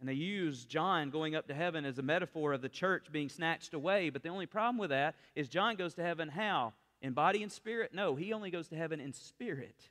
And 0.00 0.08
they 0.08 0.14
use 0.14 0.64
John 0.64 1.10
going 1.10 1.34
up 1.34 1.48
to 1.48 1.54
heaven 1.54 1.84
as 1.84 1.98
a 1.98 2.02
metaphor 2.02 2.52
of 2.52 2.62
the 2.62 2.68
church 2.68 3.06
being 3.12 3.28
snatched 3.28 3.74
away. 3.74 4.10
But 4.10 4.22
the 4.22 4.28
only 4.28 4.46
problem 4.46 4.78
with 4.78 4.90
that 4.90 5.16
is 5.34 5.48
John 5.48 5.76
goes 5.76 5.94
to 5.94 6.02
heaven 6.02 6.28
how? 6.28 6.72
in 7.00 7.12
body 7.12 7.42
and 7.42 7.52
spirit? 7.52 7.94
No, 7.94 8.14
he 8.14 8.32
only 8.32 8.50
goes 8.50 8.68
to 8.68 8.76
heaven 8.76 9.00
in 9.00 9.12
spirit. 9.12 9.88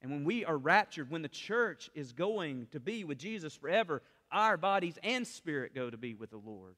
And 0.00 0.10
when 0.10 0.24
we 0.24 0.44
are 0.44 0.56
raptured, 0.56 1.10
when 1.10 1.22
the 1.22 1.28
church 1.28 1.90
is 1.94 2.12
going 2.12 2.68
to 2.72 2.80
be 2.80 3.04
with 3.04 3.18
Jesus 3.18 3.54
forever, 3.54 4.02
our 4.30 4.56
bodies 4.56 4.98
and 5.02 5.26
spirit 5.26 5.74
go 5.74 5.90
to 5.90 5.96
be 5.96 6.14
with 6.14 6.30
the 6.30 6.36
Lord. 6.36 6.74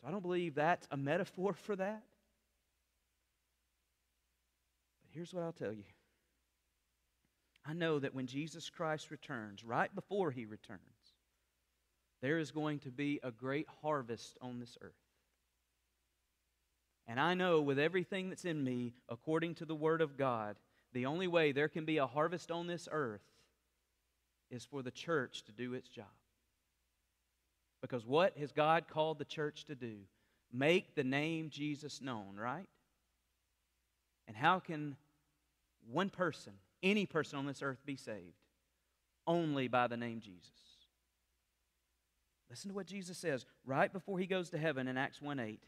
So 0.00 0.08
I 0.08 0.10
don't 0.10 0.22
believe 0.22 0.54
that's 0.54 0.86
a 0.90 0.96
metaphor 0.96 1.54
for 1.54 1.76
that. 1.76 2.02
But 5.02 5.03
here's 5.14 5.32
what 5.32 5.44
I'll 5.44 5.52
tell 5.52 5.72
you 5.72 5.84
I 7.66 7.72
know 7.72 7.98
that 7.98 8.14
when 8.14 8.26
Jesus 8.26 8.68
Christ 8.68 9.10
returns, 9.10 9.64
right 9.64 9.94
before 9.94 10.30
he 10.30 10.44
returns, 10.44 10.80
there 12.20 12.38
is 12.38 12.50
going 12.50 12.80
to 12.80 12.90
be 12.90 13.20
a 13.22 13.30
great 13.30 13.66
harvest 13.82 14.36
on 14.42 14.60
this 14.60 14.76
earth. 14.82 14.92
And 17.06 17.18
I 17.20 17.34
know 17.34 17.60
with 17.60 17.78
everything 17.78 18.28
that's 18.28 18.44
in 18.44 18.62
me, 18.62 18.94
according 19.08 19.56
to 19.56 19.64
the 19.64 19.74
Word 19.74 20.00
of 20.00 20.16
God, 20.16 20.56
the 20.92 21.06
only 21.06 21.26
way 21.26 21.52
there 21.52 21.68
can 21.68 21.84
be 21.84 21.98
a 21.98 22.06
harvest 22.06 22.50
on 22.50 22.66
this 22.66 22.88
earth 22.90 23.24
is 24.50 24.64
for 24.64 24.82
the 24.82 24.90
church 24.90 25.44
to 25.44 25.52
do 25.52 25.74
its 25.74 25.88
job. 25.88 26.06
Because 27.82 28.06
what 28.06 28.36
has 28.38 28.52
God 28.52 28.88
called 28.88 29.18
the 29.18 29.24
church 29.24 29.64
to 29.66 29.74
do? 29.74 29.96
Make 30.52 30.94
the 30.94 31.04
name 31.04 31.50
Jesus 31.50 32.00
known, 32.00 32.36
right? 32.36 32.68
And 34.26 34.36
how 34.36 34.58
can 34.58 34.96
one 35.90 36.10
person, 36.10 36.54
any 36.82 37.06
person 37.06 37.38
on 37.38 37.46
this 37.46 37.62
earth, 37.62 37.84
be 37.84 37.96
saved? 37.96 38.40
Only 39.26 39.68
by 39.68 39.86
the 39.86 39.96
name 39.96 40.20
Jesus. 40.20 40.50
Listen 42.50 42.70
to 42.70 42.74
what 42.74 42.86
Jesus 42.86 43.18
says 43.18 43.46
right 43.64 43.92
before 43.92 44.18
he 44.18 44.26
goes 44.26 44.50
to 44.50 44.58
heaven 44.58 44.86
in 44.86 44.96
Acts 44.96 45.20
1 45.20 45.40
8. 45.40 45.62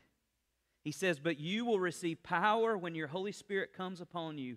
He 0.84 0.92
says, 0.92 1.18
But 1.18 1.40
you 1.40 1.64
will 1.64 1.80
receive 1.80 2.22
power 2.22 2.78
when 2.78 2.94
your 2.94 3.08
Holy 3.08 3.32
Spirit 3.32 3.72
comes 3.72 4.00
upon 4.00 4.38
you 4.38 4.56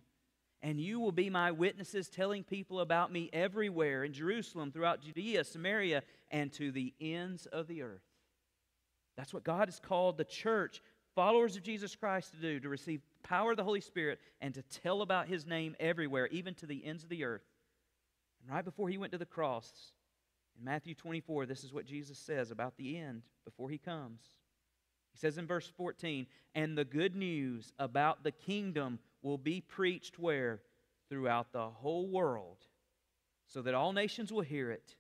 and 0.62 0.80
you 0.80 1.00
will 1.00 1.12
be 1.12 1.30
my 1.30 1.52
witnesses, 1.52 2.10
telling 2.10 2.44
people 2.44 2.82
about 2.82 3.12
me 3.12 3.30
everywhere 3.32 4.04
in 4.04 4.12
Jerusalem, 4.12 4.72
throughout 4.72 5.02
Judea, 5.02 5.44
Samaria, 5.46 6.04
and 6.30 6.52
to 6.54 6.72
the 6.72 6.94
ends 7.00 7.46
of 7.46 7.68
the 7.68 7.82
earth. 7.82 8.04
That's 9.16 9.34
what 9.34 9.44
God 9.44 9.68
has 9.70 9.80
called 9.80 10.18
the 10.18 10.26
church, 10.26 10.82
followers 11.16 11.56
of 11.56 11.64
Jesus 11.64 11.96
Christ, 11.96 12.32
to 12.32 12.38
do 12.38 12.60
to 12.60 12.70
receive 12.70 13.02
power 13.24 13.52
of 13.52 13.58
the 13.58 13.64
Holy 13.64 13.82
Spirit 13.82 14.20
and 14.42 14.54
to 14.54 14.62
tell 14.62 15.02
about 15.02 15.28
his 15.28 15.46
name 15.46 15.76
everywhere, 15.80 16.28
even 16.28 16.54
to 16.56 16.66
the 16.66 16.86
ends 16.86 17.04
of 17.04 17.10
the 17.10 17.24
earth. 17.24 17.46
And 18.42 18.54
right 18.54 18.66
before 18.66 18.90
he 18.90 18.98
went 18.98 19.12
to 19.12 19.18
the 19.18 19.26
cross, 19.26 19.72
in 20.58 20.66
Matthew 20.66 20.94
24, 20.94 21.46
this 21.46 21.64
is 21.64 21.74
what 21.74 21.86
Jesus 21.86 22.18
says 22.18 22.52
about 22.52 22.78
the 22.78 22.98
end 22.98 23.24
before 23.46 23.70
he 23.70 23.78
comes. 23.78 24.22
He 25.14 25.18
says 25.18 25.38
in 25.38 25.48
verse 25.48 25.72
14, 25.78 26.28
And 26.56 26.78
the 26.78 26.86
good 26.86 27.16
news 27.16 27.72
about 27.80 28.24
the 28.24 28.32
kingdom 28.32 29.00
will 29.22 29.38
be 29.38 29.62
preached 29.62 30.20
where? 30.20 30.62
Throughout 31.10 31.52
the 31.52 31.70
whole 31.70 32.08
world, 32.08 32.58
so 33.48 33.64
that 33.64 33.74
all 33.74 33.94
nations 33.94 34.32
will 34.32 34.42
hear 34.42 34.70
it, 34.70 34.96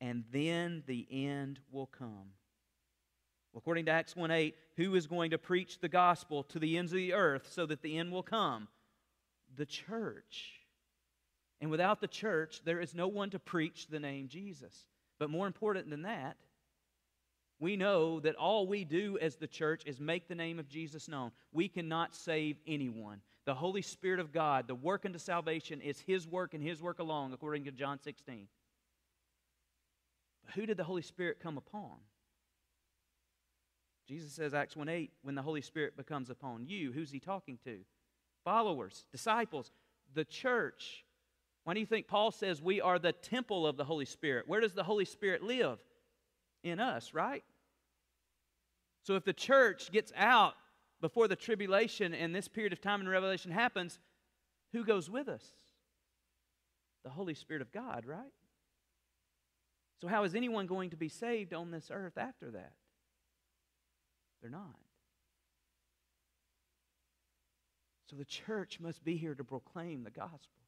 and 0.00 0.24
then 0.32 0.82
the 0.86 1.06
end 1.10 1.60
will 1.70 1.86
come. 1.86 2.32
According 3.56 3.86
to 3.86 3.90
Acts 3.90 4.14
1 4.14 4.30
8, 4.30 4.54
who 4.76 4.94
is 4.94 5.06
going 5.06 5.32
to 5.32 5.38
preach 5.38 5.80
the 5.80 5.88
gospel 5.88 6.44
to 6.44 6.58
the 6.58 6.78
ends 6.78 6.92
of 6.92 6.96
the 6.96 7.14
earth 7.14 7.48
so 7.50 7.66
that 7.66 7.82
the 7.82 7.98
end 7.98 8.12
will 8.12 8.22
come? 8.22 8.68
The 9.56 9.66
church. 9.66 10.60
And 11.60 11.70
without 11.70 12.00
the 12.00 12.08
church, 12.08 12.62
there 12.64 12.80
is 12.80 12.94
no 12.94 13.08
one 13.08 13.30
to 13.30 13.38
preach 13.38 13.88
the 13.88 14.00
name 14.00 14.28
Jesus. 14.28 14.86
But 15.18 15.30
more 15.30 15.46
important 15.46 15.90
than 15.90 16.02
that, 16.02 16.36
we 17.58 17.76
know 17.76 18.20
that 18.20 18.36
all 18.36 18.66
we 18.66 18.84
do 18.84 19.18
as 19.20 19.36
the 19.36 19.46
church 19.46 19.82
is 19.84 20.00
make 20.00 20.28
the 20.28 20.34
name 20.34 20.58
of 20.58 20.68
Jesus 20.68 21.08
known. 21.08 21.30
We 21.52 21.68
cannot 21.68 22.14
save 22.14 22.56
anyone. 22.66 23.20
The 23.44 23.54
Holy 23.54 23.82
Spirit 23.82 24.20
of 24.20 24.32
God, 24.32 24.66
the 24.66 24.74
work 24.74 25.04
unto 25.04 25.18
salvation, 25.18 25.82
is 25.82 26.00
His 26.00 26.26
work 26.26 26.54
and 26.54 26.62
His 26.62 26.80
work 26.80 27.00
alone, 27.00 27.34
according 27.34 27.64
to 27.64 27.70
John 27.70 27.98
16. 28.00 28.48
But 30.44 30.54
who 30.54 30.64
did 30.64 30.78
the 30.78 30.84
Holy 30.84 31.02
Spirit 31.02 31.38
come 31.42 31.58
upon? 31.58 31.96
Jesus 34.10 34.32
says, 34.32 34.54
Acts 34.54 34.74
1 34.74 34.88
8, 34.88 35.12
when 35.22 35.36
the 35.36 35.42
Holy 35.42 35.60
Spirit 35.60 35.96
becomes 35.96 36.30
upon 36.30 36.66
you, 36.66 36.90
who's 36.90 37.12
He 37.12 37.20
talking 37.20 37.60
to? 37.62 37.78
Followers, 38.44 39.04
disciples, 39.12 39.70
the 40.14 40.24
church. 40.24 41.04
Why 41.62 41.74
do 41.74 41.80
you 41.80 41.86
think 41.86 42.08
Paul 42.08 42.32
says 42.32 42.60
we 42.60 42.80
are 42.80 42.98
the 42.98 43.12
temple 43.12 43.68
of 43.68 43.76
the 43.76 43.84
Holy 43.84 44.04
Spirit? 44.06 44.48
Where 44.48 44.60
does 44.60 44.72
the 44.72 44.82
Holy 44.82 45.04
Spirit 45.04 45.44
live? 45.44 45.78
In 46.64 46.80
us, 46.80 47.14
right? 47.14 47.44
So 49.04 49.14
if 49.14 49.24
the 49.24 49.32
church 49.32 49.92
gets 49.92 50.12
out 50.16 50.54
before 51.00 51.28
the 51.28 51.36
tribulation 51.36 52.12
and 52.12 52.34
this 52.34 52.48
period 52.48 52.72
of 52.72 52.80
time 52.80 53.00
in 53.00 53.08
Revelation 53.08 53.52
happens, 53.52 54.00
who 54.72 54.84
goes 54.84 55.08
with 55.08 55.28
us? 55.28 55.44
The 57.04 57.10
Holy 57.10 57.34
Spirit 57.34 57.62
of 57.62 57.70
God, 57.70 58.04
right? 58.06 58.32
So, 60.02 60.08
how 60.08 60.24
is 60.24 60.34
anyone 60.34 60.66
going 60.66 60.90
to 60.90 60.96
be 60.96 61.08
saved 61.08 61.54
on 61.54 61.70
this 61.70 61.90
earth 61.92 62.18
after 62.18 62.50
that? 62.50 62.72
They're 64.40 64.50
not. 64.50 64.78
So, 68.08 68.16
the 68.16 68.24
church 68.24 68.80
must 68.80 69.04
be 69.04 69.16
here 69.16 69.34
to 69.34 69.44
proclaim 69.44 70.02
the 70.02 70.10
gospel. 70.10 70.60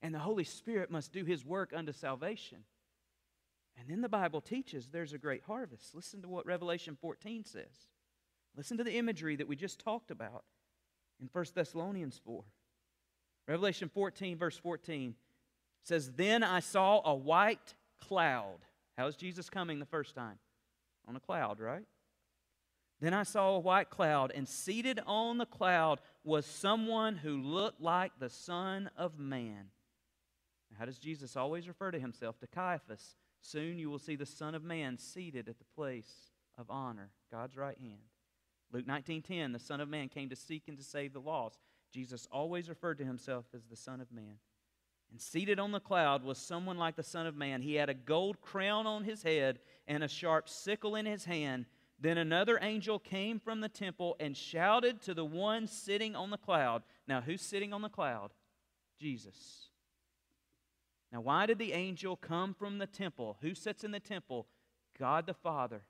And 0.00 0.12
the 0.12 0.18
Holy 0.18 0.44
Spirit 0.44 0.90
must 0.90 1.12
do 1.12 1.24
his 1.24 1.44
work 1.44 1.72
unto 1.74 1.92
salvation. 1.92 2.64
And 3.78 3.88
then 3.88 4.00
the 4.00 4.08
Bible 4.08 4.40
teaches 4.40 4.88
there's 4.88 5.12
a 5.12 5.18
great 5.18 5.42
harvest. 5.46 5.94
Listen 5.94 6.20
to 6.22 6.28
what 6.28 6.44
Revelation 6.44 6.96
14 7.00 7.44
says. 7.44 7.88
Listen 8.56 8.76
to 8.78 8.84
the 8.84 8.96
imagery 8.96 9.36
that 9.36 9.48
we 9.48 9.56
just 9.56 9.78
talked 9.78 10.10
about 10.10 10.44
in 11.20 11.28
1 11.32 11.44
Thessalonians 11.54 12.20
4. 12.24 12.42
Revelation 13.48 13.88
14, 13.88 14.36
verse 14.36 14.56
14 14.56 15.14
says, 15.84 16.12
Then 16.12 16.42
I 16.42 16.60
saw 16.60 17.00
a 17.04 17.14
white 17.14 17.74
cloud. 18.00 18.58
How 18.96 19.06
is 19.06 19.16
Jesus 19.16 19.48
coming 19.48 19.78
the 19.78 19.86
first 19.86 20.14
time? 20.14 20.38
On 21.08 21.16
a 21.16 21.20
cloud, 21.20 21.58
right? 21.58 21.84
Then 23.02 23.12
I 23.12 23.24
saw 23.24 23.56
a 23.56 23.58
white 23.58 23.90
cloud, 23.90 24.32
and 24.34 24.48
seated 24.48 25.00
on 25.06 25.36
the 25.36 25.44
cloud 25.44 26.00
was 26.24 26.46
someone 26.46 27.16
who 27.16 27.36
looked 27.36 27.82
like 27.82 28.12
the 28.18 28.30
Son 28.30 28.88
of 28.96 29.18
Man. 29.18 29.66
How 30.78 30.86
does 30.86 30.98
Jesus 30.98 31.36
always 31.36 31.68
refer 31.68 31.90
to 31.90 32.00
himself? 32.00 32.38
To 32.38 32.46
Caiaphas, 32.46 33.16
Soon 33.42 33.78
you 33.78 33.90
will 33.90 33.98
see 33.98 34.14
the 34.14 34.24
Son 34.24 34.54
of 34.54 34.62
Man 34.62 34.96
seated 34.96 35.48
at 35.48 35.58
the 35.58 35.64
place 35.74 36.30
of 36.56 36.70
honor, 36.70 37.10
God's 37.30 37.56
right 37.56 37.76
hand. 37.76 38.02
Luke 38.70 38.86
19:10, 38.86 39.52
the 39.52 39.58
Son 39.58 39.80
of 39.80 39.88
Man 39.88 40.08
came 40.08 40.30
to 40.30 40.36
seek 40.36 40.68
and 40.68 40.78
to 40.78 40.84
save 40.84 41.12
the 41.12 41.20
lost. 41.20 41.60
Jesus 41.90 42.26
always 42.30 42.68
referred 42.68 42.98
to 42.98 43.04
himself 43.04 43.46
as 43.52 43.66
the 43.66 43.76
Son 43.76 44.00
of 44.00 44.12
Man. 44.12 44.38
And 45.10 45.20
seated 45.20 45.58
on 45.58 45.72
the 45.72 45.80
cloud 45.80 46.22
was 46.22 46.38
someone 46.38 46.78
like 46.78 46.94
the 46.94 47.02
Son 47.02 47.26
of 47.26 47.34
Man. 47.34 47.60
He 47.60 47.74
had 47.74 47.90
a 47.90 47.94
gold 47.94 48.40
crown 48.40 48.86
on 48.86 49.04
his 49.04 49.24
head 49.24 49.58
and 49.86 50.02
a 50.02 50.08
sharp 50.08 50.48
sickle 50.48 50.94
in 50.94 51.04
his 51.04 51.24
hand. 51.24 51.66
Then 52.02 52.18
another 52.18 52.58
angel 52.60 52.98
came 52.98 53.38
from 53.38 53.60
the 53.60 53.68
temple 53.68 54.16
and 54.18 54.36
shouted 54.36 55.00
to 55.02 55.14
the 55.14 55.24
one 55.24 55.68
sitting 55.68 56.16
on 56.16 56.30
the 56.30 56.36
cloud. 56.36 56.82
Now, 57.06 57.20
who's 57.20 57.40
sitting 57.40 57.72
on 57.72 57.80
the 57.80 57.88
cloud? 57.88 58.32
Jesus. 58.98 59.68
Now, 61.12 61.20
why 61.20 61.46
did 61.46 61.60
the 61.60 61.72
angel 61.72 62.16
come 62.16 62.54
from 62.54 62.78
the 62.78 62.88
temple? 62.88 63.36
Who 63.40 63.54
sits 63.54 63.84
in 63.84 63.92
the 63.92 64.00
temple? 64.00 64.48
God 64.98 65.26
the 65.26 65.34
Father. 65.34 65.84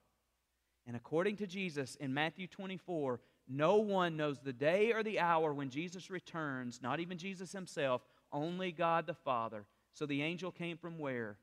And 0.87 0.97
according 0.97 1.37
to 1.37 1.47
Jesus 1.47 1.95
in 1.95 2.13
Matthew 2.13 2.47
24, 2.47 3.19
no 3.49 3.77
one 3.77 4.15
knows 4.15 4.39
the 4.39 4.53
day 4.53 4.93
or 4.93 5.03
the 5.03 5.19
hour 5.19 5.55
when 5.55 5.71
Jesus 5.71 6.11
returns, 6.11 6.81
not 6.83 7.01
even 7.01 7.17
Jesus 7.17 7.53
himself, 7.53 8.03
only 8.31 8.71
God 8.71 9.07
the 9.07 9.15
Father. 9.15 9.65
So 9.95 10.05
the 10.05 10.21
angel 10.21 10.51
came 10.51 10.77
from 10.77 10.99
where? 10.99 11.39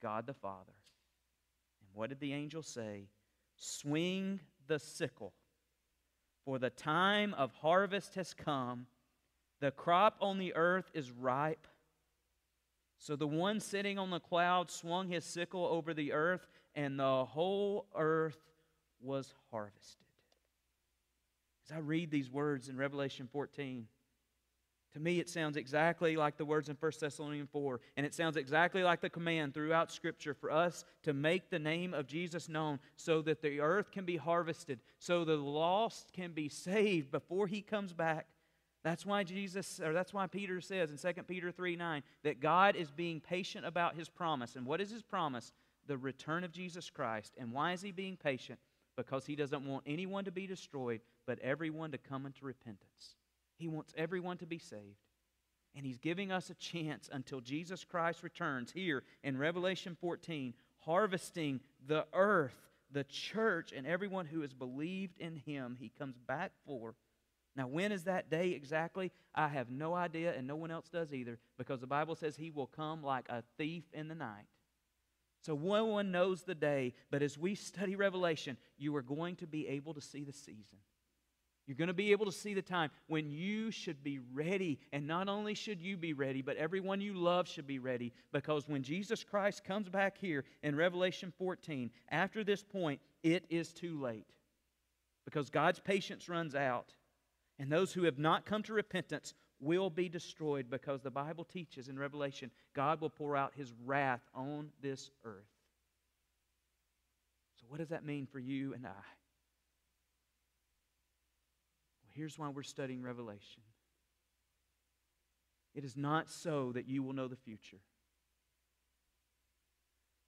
God 0.00 0.26
the 0.26 0.32
Father. 0.32 0.72
And 1.82 1.90
what 1.92 2.08
did 2.08 2.20
the 2.20 2.32
angel 2.32 2.62
say? 2.62 3.08
Swing 3.56 4.40
the 4.66 4.78
sickle, 4.78 5.32
for 6.44 6.58
the 6.58 6.70
time 6.70 7.34
of 7.34 7.52
harvest 7.54 8.14
has 8.14 8.34
come. 8.34 8.86
The 9.60 9.70
crop 9.70 10.16
on 10.20 10.38
the 10.38 10.54
earth 10.54 10.90
is 10.92 11.10
ripe. 11.10 11.66
So 12.98 13.16
the 13.16 13.26
one 13.26 13.60
sitting 13.60 13.98
on 13.98 14.10
the 14.10 14.20
cloud 14.20 14.70
swung 14.70 15.08
his 15.08 15.24
sickle 15.24 15.66
over 15.66 15.94
the 15.94 16.12
earth, 16.12 16.46
and 16.74 16.98
the 16.98 17.24
whole 17.24 17.86
earth 17.94 18.38
was 19.00 19.32
harvested. 19.50 20.06
As 21.64 21.76
I 21.76 21.80
read 21.80 22.10
these 22.10 22.30
words 22.30 22.68
in 22.68 22.76
Revelation 22.76 23.28
14, 23.32 23.88
to 24.96 25.02
me 25.02 25.20
it 25.20 25.28
sounds 25.28 25.56
exactly 25.56 26.16
like 26.16 26.36
the 26.36 26.44
words 26.44 26.68
in 26.68 26.76
1 26.80 26.92
Thessalonians 26.98 27.50
4, 27.52 27.80
and 27.96 28.06
it 28.06 28.14
sounds 28.14 28.36
exactly 28.36 28.82
like 28.82 29.00
the 29.02 29.10
command 29.10 29.52
throughout 29.52 29.92
Scripture 29.92 30.34
for 30.34 30.50
us 30.50 30.84
to 31.02 31.12
make 31.12 31.50
the 31.50 31.58
name 31.58 31.92
of 31.92 32.06
Jesus 32.06 32.48
known 32.48 32.80
so 32.96 33.22
that 33.22 33.42
the 33.42 33.60
earth 33.60 33.90
can 33.90 34.04
be 34.04 34.16
harvested, 34.16 34.80
so 34.98 35.24
the 35.24 35.36
lost 35.36 36.12
can 36.12 36.32
be 36.32 36.48
saved 36.48 37.10
before 37.10 37.46
he 37.46 37.60
comes 37.60 37.92
back. 37.92 38.26
That's 38.82 39.04
why 39.04 39.22
Jesus, 39.22 39.80
or 39.80 39.92
that's 39.92 40.14
why 40.14 40.26
Peter 40.26 40.60
says 40.60 40.90
in 40.90 40.96
2 40.96 41.22
Peter 41.24 41.52
3 41.52 41.76
9 41.76 42.02
that 42.24 42.40
God 42.40 42.74
is 42.74 42.90
being 42.90 43.20
patient 43.20 43.66
about 43.66 43.96
his 43.96 44.08
promise. 44.08 44.56
And 44.56 44.64
what 44.64 44.80
is 44.80 44.90
his 44.90 45.02
promise? 45.02 45.52
The 45.86 45.98
return 45.98 46.42
of 46.42 46.52
Jesus 46.52 46.88
Christ. 46.88 47.34
And 47.38 47.52
why 47.52 47.72
is 47.72 47.82
he 47.82 47.92
being 47.92 48.16
patient? 48.16 48.58
because 48.96 49.26
he 49.26 49.36
doesn't 49.36 49.66
want 49.66 49.84
anyone 49.86 50.24
to 50.24 50.32
be 50.32 50.46
destroyed, 50.46 51.00
but 51.26 51.38
everyone 51.40 51.92
to 51.92 51.98
come 51.98 52.26
into 52.26 52.44
repentance. 52.44 53.16
He 53.56 53.68
wants 53.68 53.92
everyone 53.96 54.38
to 54.38 54.46
be 54.46 54.58
saved. 54.58 54.98
And 55.74 55.84
he's 55.84 55.98
giving 55.98 56.32
us 56.32 56.48
a 56.48 56.54
chance 56.54 57.10
until 57.12 57.40
Jesus 57.40 57.84
Christ 57.84 58.22
returns 58.22 58.72
here 58.72 59.02
in 59.22 59.36
Revelation 59.36 59.96
14, 60.00 60.54
harvesting 60.78 61.60
the 61.86 62.06
earth, 62.14 62.54
the 62.90 63.04
church, 63.04 63.72
and 63.76 63.86
everyone 63.86 64.26
who 64.26 64.40
has 64.40 64.54
believed 64.54 65.18
in 65.18 65.36
him. 65.36 65.76
He 65.78 65.90
comes 65.90 66.16
back 66.18 66.52
for. 66.64 66.94
Now, 67.54 67.66
when 67.66 67.92
is 67.92 68.04
that 68.04 68.30
day 68.30 68.50
exactly? 68.50 69.12
I 69.34 69.48
have 69.48 69.70
no 69.70 69.94
idea, 69.94 70.34
and 70.34 70.46
no 70.46 70.56
one 70.56 70.70
else 70.70 70.88
does 70.88 71.12
either, 71.12 71.38
because 71.58 71.80
the 71.80 71.86
Bible 71.86 72.14
says 72.14 72.36
he 72.36 72.50
will 72.50 72.66
come 72.66 73.02
like 73.02 73.28
a 73.28 73.42
thief 73.58 73.84
in 73.92 74.08
the 74.08 74.14
night. 74.14 74.46
So 75.40 75.54
no 75.54 75.84
one 75.84 76.10
knows 76.10 76.42
the 76.42 76.54
day, 76.54 76.94
but 77.10 77.22
as 77.22 77.38
we 77.38 77.54
study 77.54 77.96
Revelation, 77.96 78.56
you 78.78 78.96
are 78.96 79.02
going 79.02 79.36
to 79.36 79.46
be 79.46 79.68
able 79.68 79.94
to 79.94 80.00
see 80.00 80.24
the 80.24 80.32
season. 80.32 80.78
You're 81.66 81.76
going 81.76 81.88
to 81.88 81.94
be 81.94 82.12
able 82.12 82.26
to 82.26 82.32
see 82.32 82.54
the 82.54 82.62
time 82.62 82.90
when 83.08 83.28
you 83.28 83.70
should 83.70 84.04
be 84.04 84.20
ready. 84.32 84.78
And 84.92 85.06
not 85.06 85.28
only 85.28 85.54
should 85.54 85.82
you 85.82 85.96
be 85.96 86.12
ready, 86.12 86.40
but 86.40 86.56
everyone 86.56 87.00
you 87.00 87.14
love 87.14 87.48
should 87.48 87.66
be 87.66 87.80
ready. 87.80 88.12
Because 88.32 88.68
when 88.68 88.82
Jesus 88.82 89.24
Christ 89.24 89.64
comes 89.64 89.88
back 89.88 90.16
here 90.16 90.44
in 90.62 90.76
Revelation 90.76 91.32
14, 91.36 91.90
after 92.10 92.44
this 92.44 92.62
point, 92.62 93.00
it 93.24 93.44
is 93.50 93.72
too 93.72 94.00
late. 94.00 94.28
Because 95.24 95.50
God's 95.50 95.80
patience 95.80 96.28
runs 96.28 96.54
out. 96.54 96.94
And 97.58 97.72
those 97.72 97.92
who 97.92 98.04
have 98.04 98.18
not 98.18 98.46
come 98.46 98.62
to 98.64 98.72
repentance 98.72 99.34
will 99.60 99.90
be 99.90 100.08
destroyed 100.08 100.70
because 100.70 101.00
the 101.02 101.10
Bible 101.10 101.44
teaches 101.44 101.88
in 101.88 101.98
Revelation 101.98 102.50
God 102.74 103.00
will 103.00 103.10
pour 103.10 103.36
out 103.36 103.54
his 103.56 103.72
wrath 103.84 104.20
on 104.34 104.68
this 104.82 105.10
earth. 105.24 105.48
So, 107.58 107.66
what 107.68 107.78
does 107.78 107.88
that 107.88 108.04
mean 108.04 108.26
for 108.26 108.38
you 108.38 108.74
and 108.74 108.86
I? 108.86 108.90
Here's 112.16 112.38
why 112.38 112.48
we're 112.48 112.62
studying 112.62 113.02
Revelation 113.02 113.62
it 115.74 115.84
is 115.84 115.96
not 115.96 116.30
so 116.30 116.72
that 116.72 116.88
you 116.88 117.02
will 117.02 117.12
know 117.12 117.28
the 117.28 117.36
future, 117.36 117.80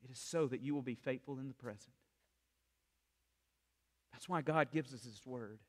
it 0.04 0.10
is 0.10 0.18
so 0.18 0.46
that 0.46 0.60
you 0.60 0.74
will 0.74 0.82
be 0.82 0.94
faithful 0.94 1.38
in 1.38 1.48
the 1.48 1.54
present. 1.54 1.94
That's 4.12 4.28
why 4.28 4.42
God 4.42 4.70
gives 4.72 4.92
us 4.92 5.04
His 5.04 5.20
Word. 5.24 5.60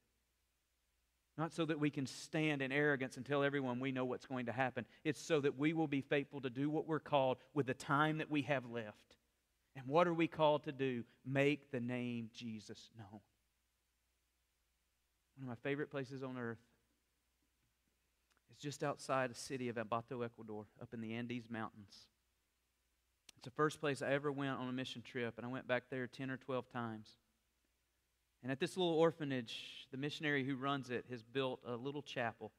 Not 1.38 1.53
so 1.53 1.65
that 1.65 1.79
we 1.79 1.89
can 1.89 2.05
stand 2.05 2.62
in 2.62 2.73
arrogance 2.73 3.15
and 3.15 3.25
tell 3.25 3.43
everyone 3.43 3.79
we 3.79 3.93
know 3.93 4.03
what's 4.03 4.25
going 4.25 4.47
to 4.47 4.51
happen. 4.51 4.84
It's 5.05 5.21
so 5.21 5.39
that 5.39 5.58
we 5.58 5.71
will 5.71 5.88
be 5.88 6.01
faithful 6.01 6.41
to 6.41 6.49
do 6.49 6.69
what 6.69 6.86
we're 6.86 6.99
called 6.99 7.38
with 7.53 7.67
the 7.67 7.73
time 7.73 8.17
that 8.17 8.29
we 8.29 8.41
have 8.41 8.69
left. 8.69 9.15
And 9.77 9.88
what 9.88 10.05
are 10.05 10.13
we 10.13 10.27
called 10.27 10.63
to 10.63 10.73
do? 10.73 11.05
Make 11.25 11.71
the 11.71 11.79
name 11.79 12.29
Jesus 12.36 12.89
known. 12.97 13.21
One 15.39 15.49
of 15.49 15.58
my 15.58 15.69
favorite 15.69 15.89
places 15.89 16.21
on 16.21 16.38
earth 16.38 16.60
is 18.52 18.58
just 18.58 18.84
outside 18.84 19.32
the 19.32 19.36
city 19.36 19.69
of 19.69 19.78
Ambato, 19.78 20.25
Ecuador, 20.25 20.65
up 20.82 20.93
in 20.93 20.99
the 20.99 21.13
Andes 21.13 21.49
Mountains. 21.49 22.08
It's 23.38 23.45
the 23.45 23.52
first 23.52 23.80
place 23.80 24.02
I 24.02 24.12
ever 24.12 24.34
went 24.34 24.60
on 24.60 24.67
a 24.67 24.73
mission 24.73 25.02
trip, 25.02 25.36
and 25.38 25.45
I 25.45 25.49
went 25.49 25.65
back 25.65 25.84
there 25.89 26.08
10 26.08 26.30
or 26.30 26.36
12 26.36 26.69
times. 26.73 27.08
And 28.43 28.52
at 28.52 28.60
this 28.60 28.75
little 28.75 28.95
orphanage, 28.95 29.88
the 29.91 29.97
missionary 29.97 30.45
who 30.45 30.58
runs 30.58 30.89
it 30.89 31.06
has 31.10 31.23
built 31.23 31.62
a 31.65 31.78
little 31.78 32.02
chapel. 32.02 32.52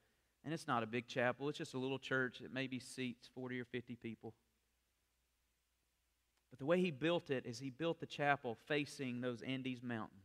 And 0.42 0.54
it's 0.54 0.66
not 0.66 0.82
a 0.82 0.86
big 0.86 1.06
chapel, 1.06 1.50
it's 1.50 1.58
just 1.58 1.74
a 1.74 1.78
little 1.78 1.98
church 1.98 2.38
that 2.38 2.50
maybe 2.50 2.78
seats 2.78 3.28
40 3.34 3.60
or 3.60 3.66
50 3.66 3.94
people. 3.96 4.32
But 6.48 6.58
the 6.58 6.64
way 6.64 6.80
he 6.80 6.90
built 6.90 7.28
it 7.28 7.44
is 7.44 7.58
he 7.58 7.68
built 7.68 8.00
the 8.00 8.06
chapel 8.06 8.56
facing 8.66 9.20
those 9.20 9.42
Andes 9.42 9.82
Mountains. 9.82 10.19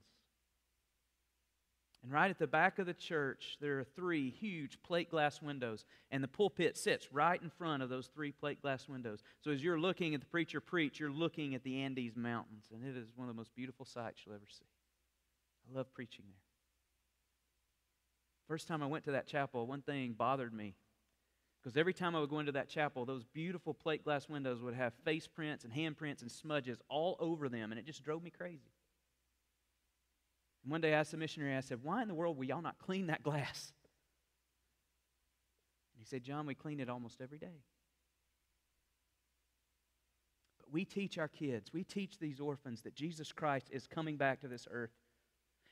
And 2.05 2.13
right 2.13 2.29
at 2.29 2.37
the 2.37 2.45
back 2.45 2.77
of 2.77 2.85
the 2.85 2.93
church, 2.93 3.57
there 3.59 3.79
are 3.79 3.83
three 3.83 4.29
huge 4.29 4.77
plate 4.83 5.09
glass 5.09 5.41
windows, 5.41 5.85
and 6.11 6.23
the 6.23 6.27
pulpit 6.27 6.77
sits 6.77 7.11
right 7.11 7.41
in 7.41 7.49
front 7.49 7.81
of 7.81 7.89
those 7.89 8.11
three 8.13 8.31
plate 8.31 8.61
glass 8.61 8.87
windows. 8.87 9.23
So 9.41 9.49
as 9.49 9.63
you're 9.63 9.79
looking 9.79 10.13
at 10.13 10.19
the 10.19 10.27
preacher 10.27 10.61
preach, 10.61 10.99
you're 10.99 11.09
looking 11.09 11.55
at 11.55 11.63
the 11.63 11.81
Andes 11.81 12.15
Mountains, 12.15 12.65
and 12.71 12.85
it 12.85 12.95
is 12.95 13.07
one 13.15 13.27
of 13.27 13.33
the 13.33 13.39
most 13.39 13.55
beautiful 13.55 13.87
sights 13.87 14.21
you'll 14.23 14.35
ever 14.35 14.45
see. 14.47 14.67
I 15.67 15.75
love 15.75 15.91
preaching 15.95 16.25
there. 16.27 16.37
First 18.47 18.67
time 18.67 18.83
I 18.83 18.85
went 18.85 19.05
to 19.05 19.11
that 19.13 19.25
chapel, 19.25 19.65
one 19.65 19.81
thing 19.81 20.13
bothered 20.13 20.53
me. 20.53 20.75
Because 21.59 21.75
every 21.75 21.95
time 21.95 22.15
I 22.15 22.19
would 22.19 22.29
go 22.29 22.37
into 22.37 22.51
that 22.51 22.69
chapel, 22.69 23.05
those 23.05 23.23
beautiful 23.23 23.73
plate 23.73 24.03
glass 24.03 24.29
windows 24.29 24.61
would 24.61 24.75
have 24.75 24.93
face 25.05 25.25
prints 25.25 25.63
and 25.63 25.73
handprints 25.73 26.21
and 26.21 26.29
smudges 26.29 26.77
all 26.87 27.17
over 27.19 27.49
them, 27.49 27.71
and 27.71 27.79
it 27.79 27.87
just 27.87 28.03
drove 28.03 28.21
me 28.21 28.29
crazy. 28.29 28.69
And 30.65 30.71
one 30.71 30.81
day 30.81 30.93
I 30.93 30.99
asked 30.99 31.11
the 31.11 31.17
missionary, 31.17 31.55
I 31.55 31.61
said, 31.61 31.79
Why 31.81 32.01
in 32.01 32.09
the 32.09 32.13
world 32.13 32.37
will 32.37 32.43
y'all 32.43 32.61
not 32.61 32.77
clean 32.77 33.07
that 33.07 33.23
glass? 33.23 33.71
And 35.93 35.99
he 35.99 36.05
said, 36.05 36.23
John, 36.23 36.45
we 36.45 36.55
clean 36.55 36.81
it 36.81 36.89
almost 36.89 37.21
every 37.21 37.37
day. 37.37 37.63
But 40.59 40.73
we 40.73 40.83
teach 40.83 41.17
our 41.17 41.29
kids, 41.29 41.71
we 41.71 41.85
teach 41.85 42.19
these 42.19 42.41
orphans 42.41 42.81
that 42.81 42.95
Jesus 42.95 43.31
Christ 43.31 43.69
is 43.71 43.87
coming 43.87 44.17
back 44.17 44.41
to 44.41 44.49
this 44.49 44.67
earth 44.69 44.91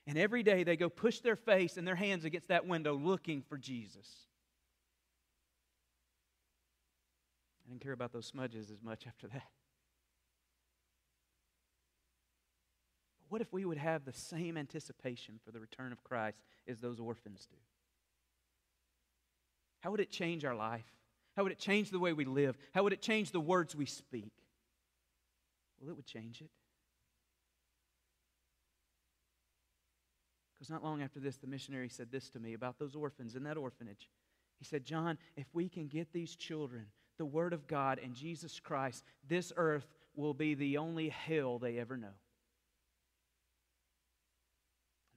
and 0.05 0.17
every 0.17 0.43
day 0.43 0.63
they 0.63 0.75
go 0.75 0.89
push 0.89 1.19
their 1.19 1.35
face 1.35 1.77
and 1.77 1.87
their 1.87 1.95
hands 1.95 2.25
against 2.25 2.49
that 2.49 2.65
window 2.67 2.95
looking 2.95 3.41
for 3.41 3.57
Jesus. 3.57 4.07
I 7.65 7.69
didn't 7.69 7.81
care 7.81 7.93
about 7.93 8.11
those 8.11 8.25
smudges 8.25 8.69
as 8.69 8.81
much 8.81 9.07
after 9.07 9.27
that. 9.27 9.47
What 13.33 13.41
if 13.41 13.51
we 13.51 13.65
would 13.65 13.79
have 13.79 14.05
the 14.05 14.13
same 14.13 14.57
anticipation 14.57 15.39
for 15.43 15.49
the 15.49 15.59
return 15.59 15.91
of 15.91 16.03
Christ 16.03 16.37
as 16.67 16.79
those 16.79 16.99
orphans 16.99 17.47
do? 17.49 17.57
How 19.79 19.89
would 19.89 19.99
it 19.99 20.11
change 20.11 20.45
our 20.45 20.53
life? 20.53 20.85
How 21.35 21.41
would 21.41 21.51
it 21.51 21.57
change 21.57 21.89
the 21.89 21.97
way 21.97 22.13
we 22.13 22.25
live? 22.25 22.55
How 22.75 22.83
would 22.83 22.93
it 22.93 23.01
change 23.01 23.31
the 23.31 23.39
words 23.39 23.75
we 23.75 23.87
speak? 23.87 24.33
Well, 25.79 25.89
it 25.89 25.95
would 25.95 26.05
change 26.05 26.41
it. 26.41 26.51
Because 30.53 30.69
not 30.69 30.83
long 30.83 31.01
after 31.01 31.19
this, 31.19 31.37
the 31.37 31.47
missionary 31.47 31.89
said 31.89 32.11
this 32.11 32.29
to 32.29 32.39
me 32.39 32.53
about 32.53 32.77
those 32.77 32.95
orphans 32.95 33.35
in 33.35 33.45
that 33.45 33.57
orphanage. 33.57 34.11
He 34.59 34.65
said, 34.65 34.85
John, 34.85 35.17
if 35.35 35.47
we 35.53 35.69
can 35.69 35.87
get 35.87 36.13
these 36.13 36.35
children 36.35 36.85
the 37.17 37.25
Word 37.25 37.53
of 37.53 37.65
God 37.65 37.99
and 38.03 38.13
Jesus 38.13 38.59
Christ, 38.59 39.03
this 39.27 39.51
earth 39.57 39.87
will 40.13 40.35
be 40.35 40.53
the 40.53 40.77
only 40.77 41.09
hell 41.09 41.57
they 41.57 41.79
ever 41.79 41.97
know. 41.97 42.13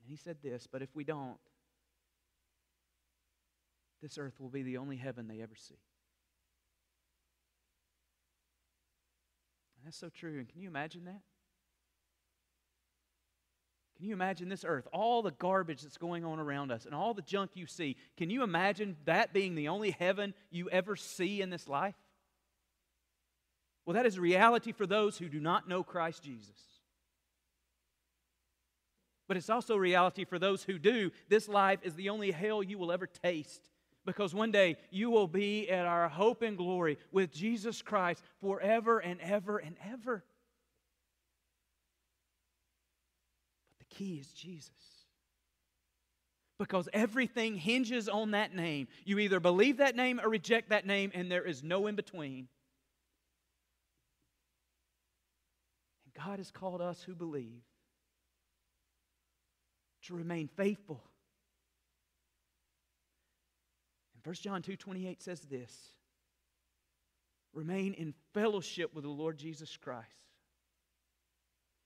And 0.07 0.13
he 0.13 0.17
said 0.17 0.37
this, 0.41 0.69
but 0.71 0.83
if 0.83 0.95
we 0.95 1.03
don't, 1.03 1.37
this 4.01 4.19
earth 4.19 4.39
will 4.39 4.51
be 4.51 4.63
the 4.63 4.77
only 4.77 4.97
heaven 4.97 5.27
they 5.27 5.43
ever 5.43 5.57
see. 5.57 5.81
And 9.77 9.85
that's 9.85 9.97
so 9.97 10.09
true. 10.09 10.39
And 10.39 10.49
can 10.49 10.61
you 10.61 10.69
imagine 10.69 11.07
that? 11.07 11.23
Can 13.97 14.07
you 14.07 14.13
imagine 14.13 14.49
this 14.49 14.65
earth, 14.65 14.87
all 14.93 15.23
the 15.23 15.33
garbage 15.33 15.83
that's 15.83 15.99
going 15.99 16.25
on 16.25 16.39
around 16.39 16.71
us, 16.71 16.87
and 16.87 16.95
all 16.95 17.13
the 17.13 17.23
junk 17.23 17.53
you 17.55 17.67
see? 17.67 17.97
Can 18.17 18.31
you 18.31 18.45
imagine 18.45 18.97
that 19.07 19.33
being 19.33 19.57
the 19.57 19.67
only 19.67 19.91
heaven 19.91 20.35
you 20.53 20.71
ever 20.71 20.95
see 20.95 21.43
in 21.43 21.51
this 21.51 21.67
life? 21.67 21.97
Well, 23.85 23.95
that 23.95 24.07
is 24.07 24.21
reality 24.21 24.71
for 24.71 24.87
those 24.87 25.19
who 25.19 25.29
do 25.29 25.41
not 25.41 25.69
know 25.69 25.83
Christ 25.83 26.23
Jesus. 26.23 26.76
But 29.29 29.37
it's 29.37 29.51
also 29.51 29.77
reality 29.77 30.25
for 30.25 30.39
those 30.39 30.63
who 30.63 30.79
do. 30.79 31.11
This 31.29 31.49
life 31.49 31.81
is 31.83 31.95
the 31.95 32.11
only 32.11 32.31
hell 32.31 32.63
you 32.63 32.79
will 32.79 32.93
ever 32.93 33.07
taste 33.07 33.69
because 34.07 34.35
one 34.35 34.53
day 34.53 34.77
you 34.91 35.11
will 35.11 35.27
be 35.27 35.69
at 35.69 35.85
our 35.85 36.09
hope 36.09 36.41
and 36.41 36.57
glory 36.57 36.97
with 37.11 37.33
Jesus 37.33 37.83
Christ 37.83 38.23
forever 38.41 39.01
and 39.01 39.21
ever 39.21 39.59
and 39.59 39.77
ever. 39.93 40.25
But 43.69 43.89
the 43.89 43.95
key 43.95 44.15
is 44.15 44.29
Jesus. 44.29 44.71
Because 46.59 46.89
everything 46.95 47.57
hinges 47.57 48.09
on 48.09 48.31
that 48.31 48.55
name. 48.55 48.89
You 49.05 49.19
either 49.19 49.41
believe 49.41 49.79
that 49.79 49.95
name 49.95 50.21
or 50.23 50.31
reject 50.31 50.71
that 50.71 50.87
name, 50.87 51.11
and 51.13 51.31
there 51.31 51.45
is 51.45 51.63
no 51.63 51.87
in 51.87 51.97
between. 51.97 52.49
And 56.05 56.25
God 56.25 56.39
has 56.39 56.51
called 56.51 56.81
us 56.81 57.03
who 57.03 57.15
believe 57.15 57.61
to 60.07 60.15
remain 60.15 60.49
faithful. 60.57 61.03
And 64.15 64.25
1 64.25 64.35
John 64.37 64.63
2 64.63 64.77
28 64.77 65.23
says 65.23 65.41
this 65.41 65.73
remain 67.53 67.95
in 67.95 68.13
fellowship 68.35 68.95
with 68.95 69.05
the 69.05 69.11
Lord 69.11 69.39
Jesus 69.39 69.77
Christ 69.77 70.07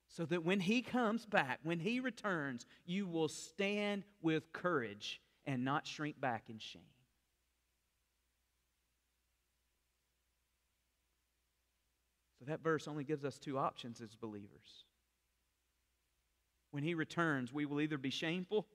so 0.09 0.25
that 0.27 0.45
when 0.45 0.59
he 0.59 0.83
comes 0.83 1.25
back, 1.25 1.61
when 1.63 1.79
he 1.79 2.01
returns, 2.01 2.67
you 2.85 3.07
will 3.07 3.29
stand 3.29 4.03
with 4.21 4.53
courage 4.53 5.21
and 5.47 5.65
not 5.65 5.87
shrink 5.87 6.21
back 6.21 6.45
in 6.49 6.59
shame. 6.59 6.83
So 12.41 12.47
that 12.47 12.63
verse 12.63 12.89
only 12.89 13.05
gives 13.05 13.25
us 13.25 13.39
two 13.39 13.59
options 13.59 14.01
as 14.01 14.17
believers. 14.17 14.85
When 16.71 16.83
he 16.83 16.95
returns, 16.95 17.53
we 17.53 17.67
will 17.67 17.81
either 17.81 17.99
be 17.99 18.11
shameful 18.11 18.67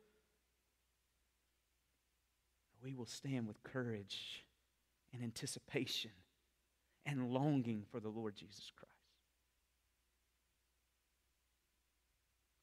or 2.74 2.84
we 2.84 2.94
will 2.94 3.06
stand 3.06 3.48
with 3.48 3.62
courage 3.64 4.44
and 5.14 5.24
anticipation 5.24 6.12
and 7.06 7.32
longing 7.32 7.86
for 7.92 8.00
the 8.00 8.10
Lord 8.10 8.36
Jesus 8.36 8.72
Christ. 8.76 8.92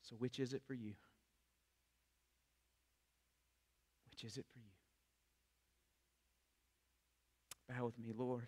So, 0.03 0.17
which 0.17 0.39
is 0.39 0.53
it 0.53 0.63
for 0.67 0.75
you? 0.75 0.93
Which 4.11 4.25
is 4.25 4.37
it 4.37 4.45
for 4.53 4.59
you? 4.59 4.65
Bow 7.75 7.87
with 7.87 7.99
me, 7.99 8.13
Lord. 8.15 8.47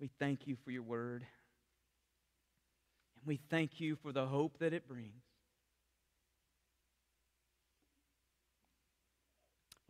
We 0.00 0.10
thank 0.18 0.46
you 0.46 0.56
for 0.64 0.70
your 0.70 0.82
word. 0.82 1.24
And 3.16 3.26
we 3.26 3.40
thank 3.48 3.80
you 3.80 3.96
for 3.96 4.12
the 4.12 4.26
hope 4.26 4.58
that 4.58 4.72
it 4.72 4.86
brings. 4.86 5.27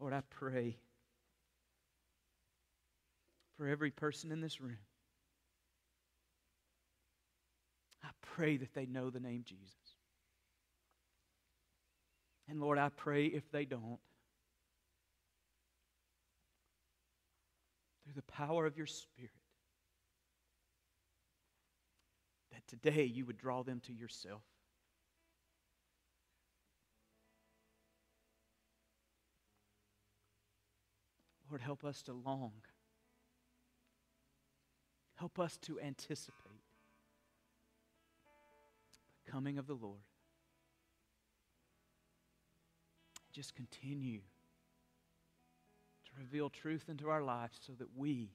Lord, 0.01 0.13
I 0.13 0.23
pray 0.31 0.77
for 3.57 3.67
every 3.67 3.91
person 3.91 4.31
in 4.31 4.41
this 4.41 4.61
room. 4.61 4.79
I 8.05 8.09
pray 8.23 8.57
that 8.59 8.75
they 8.75 8.87
know 8.87 9.11
the 9.11 9.21
name 9.21 9.43
Jesus. 9.45 9.75
And 12.49 12.61
Lord, 12.61 12.79
I 12.79 12.89
pray 12.89 13.27
if 13.27 13.51
they 13.51 13.65
don't, 13.65 13.99
through 18.05 18.15
the 18.15 18.23
power 18.23 18.65
of 18.65 18.77
your 18.77 18.87
Spirit, 18.87 19.33
that 22.53 22.67
today 22.69 23.05
you 23.05 23.27
would 23.27 23.37
draw 23.37 23.63
them 23.65 23.81
to 23.87 23.93
yourself. 23.93 24.43
Lord, 31.59 31.65
help 31.65 31.85
us 31.85 32.03
to 32.03 32.13
long. 32.13 32.53
Help 35.17 35.39
us 35.39 35.57
to 35.63 35.81
anticipate 35.81 36.63
the 39.25 39.33
coming 39.33 39.59
of 39.59 39.67
the 39.67 39.75
Lord. 39.75 39.99
Just 43.33 43.55
continue 43.55 44.21
to 46.05 46.11
reveal 46.21 46.49
truth 46.49 46.85
into 46.89 47.09
our 47.09 47.23
lives 47.23 47.59
so 47.67 47.73
that 47.79 47.89
we 47.97 48.31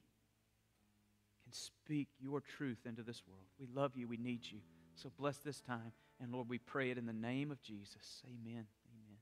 can 1.44 1.52
speak 1.52 2.08
your 2.20 2.40
truth 2.40 2.78
into 2.84 3.02
this 3.02 3.22
world. 3.26 3.46
We 3.58 3.66
love 3.74 3.92
you. 3.96 4.06
We 4.06 4.18
need 4.18 4.40
you. 4.50 4.58
So 4.96 5.10
bless 5.18 5.38
this 5.38 5.60
time. 5.60 5.92
And 6.20 6.32
Lord, 6.32 6.48
we 6.48 6.58
pray 6.58 6.90
it 6.90 6.98
in 6.98 7.06
the 7.06 7.12
name 7.12 7.50
of 7.50 7.62
Jesus. 7.62 8.22
Amen. 8.26 8.66
Amen. 8.92 9.18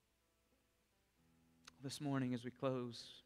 This 1.82 2.00
morning, 2.00 2.34
as 2.34 2.44
we 2.44 2.50
close, 2.50 3.22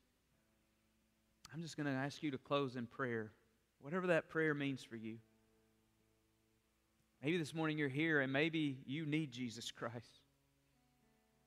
I'm 1.53 1.63
just 1.63 1.77
going 1.77 1.87
to 1.87 1.93
ask 1.93 2.23
you 2.23 2.31
to 2.33 2.39
close 2.39 2.77
in 2.77 2.87
prayer, 2.87 3.33
whatever 3.81 4.09
that 4.09 4.29
prayer 4.29 4.55
means 4.55 4.83
for 4.83 4.97
you. 4.97 5.19
Maybe 7.23 7.39
this 7.39 7.55
morning 7.55 7.79
you're 7.79 7.89
here 7.89 8.21
and 8.21 8.33
maybe 8.33 8.79
you 8.87 9.07
need 9.07 9.33
Jesus 9.33 9.71
Christ. 9.71 10.21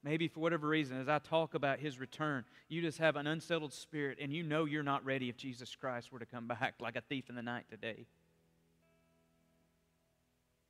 Maybe 0.04 0.28
for 0.28 0.40
whatever 0.40 0.68
reason, 0.68 1.00
as 1.00 1.10
I 1.10 1.20
talk 1.20 1.54
about 1.54 1.80
his 1.80 2.00
return, 2.00 2.46
you 2.70 2.82
just 2.82 3.00
have 3.00 3.18
an 3.18 3.28
unsettled 3.28 3.74
spirit 3.74 4.18
and 4.22 4.32
you 4.32 4.44
know 4.44 4.66
you're 4.66 4.82
not 4.82 5.04
ready 5.04 5.30
if 5.30 5.36
Jesus 5.36 5.76
Christ 5.76 6.12
were 6.12 6.20
to 6.20 6.26
come 6.26 6.48
back 6.48 6.76
like 6.80 6.96
a 6.96 7.02
thief 7.02 7.30
in 7.30 7.36
the 7.36 7.42
night 7.42 7.66
today. 7.70 8.08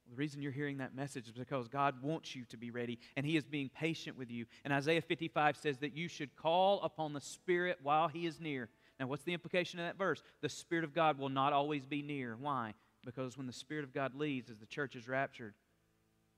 The 0.09 0.15
reason 0.15 0.41
you're 0.41 0.51
hearing 0.51 0.79
that 0.79 0.95
message 0.95 1.27
is 1.27 1.33
because 1.33 1.67
God 1.67 2.01
wants 2.01 2.35
you 2.35 2.43
to 2.45 2.57
be 2.57 2.71
ready 2.71 2.97
and 3.15 3.23
He 3.23 3.37
is 3.37 3.45
being 3.45 3.69
patient 3.69 4.17
with 4.17 4.31
you. 4.31 4.47
And 4.65 4.73
Isaiah 4.73 5.01
55 5.01 5.57
says 5.57 5.77
that 5.79 5.95
you 5.95 6.07
should 6.07 6.35
call 6.35 6.81
upon 6.81 7.13
the 7.13 7.21
Spirit 7.21 7.77
while 7.83 8.07
He 8.07 8.25
is 8.25 8.39
near. 8.39 8.69
Now, 8.99 9.07
what's 9.07 9.23
the 9.23 9.33
implication 9.33 9.79
of 9.79 9.85
that 9.85 9.97
verse? 9.97 10.21
The 10.41 10.49
Spirit 10.49 10.83
of 10.83 10.93
God 10.93 11.17
will 11.17 11.29
not 11.29 11.53
always 11.53 11.85
be 11.85 12.01
near. 12.01 12.35
Why? 12.39 12.73
Because 13.05 13.38
when 13.38 13.47
the 13.47 13.53
Spirit 13.53 13.85
of 13.85 13.93
God 13.93 14.13
leaves, 14.13 14.49
as 14.49 14.59
the 14.59 14.65
church 14.65 14.95
is 14.95 15.07
raptured, 15.07 15.53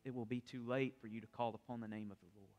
it 0.06 0.14
will 0.14 0.26
be 0.26 0.42
too 0.42 0.64
late 0.66 0.96
for 1.02 1.08
you 1.08 1.22
to 1.22 1.28
call 1.28 1.56
upon 1.56 1.82
the 1.82 1.88
name 1.88 2.12
of 2.12 2.20
the 2.20 2.28
Lord. 2.36 2.50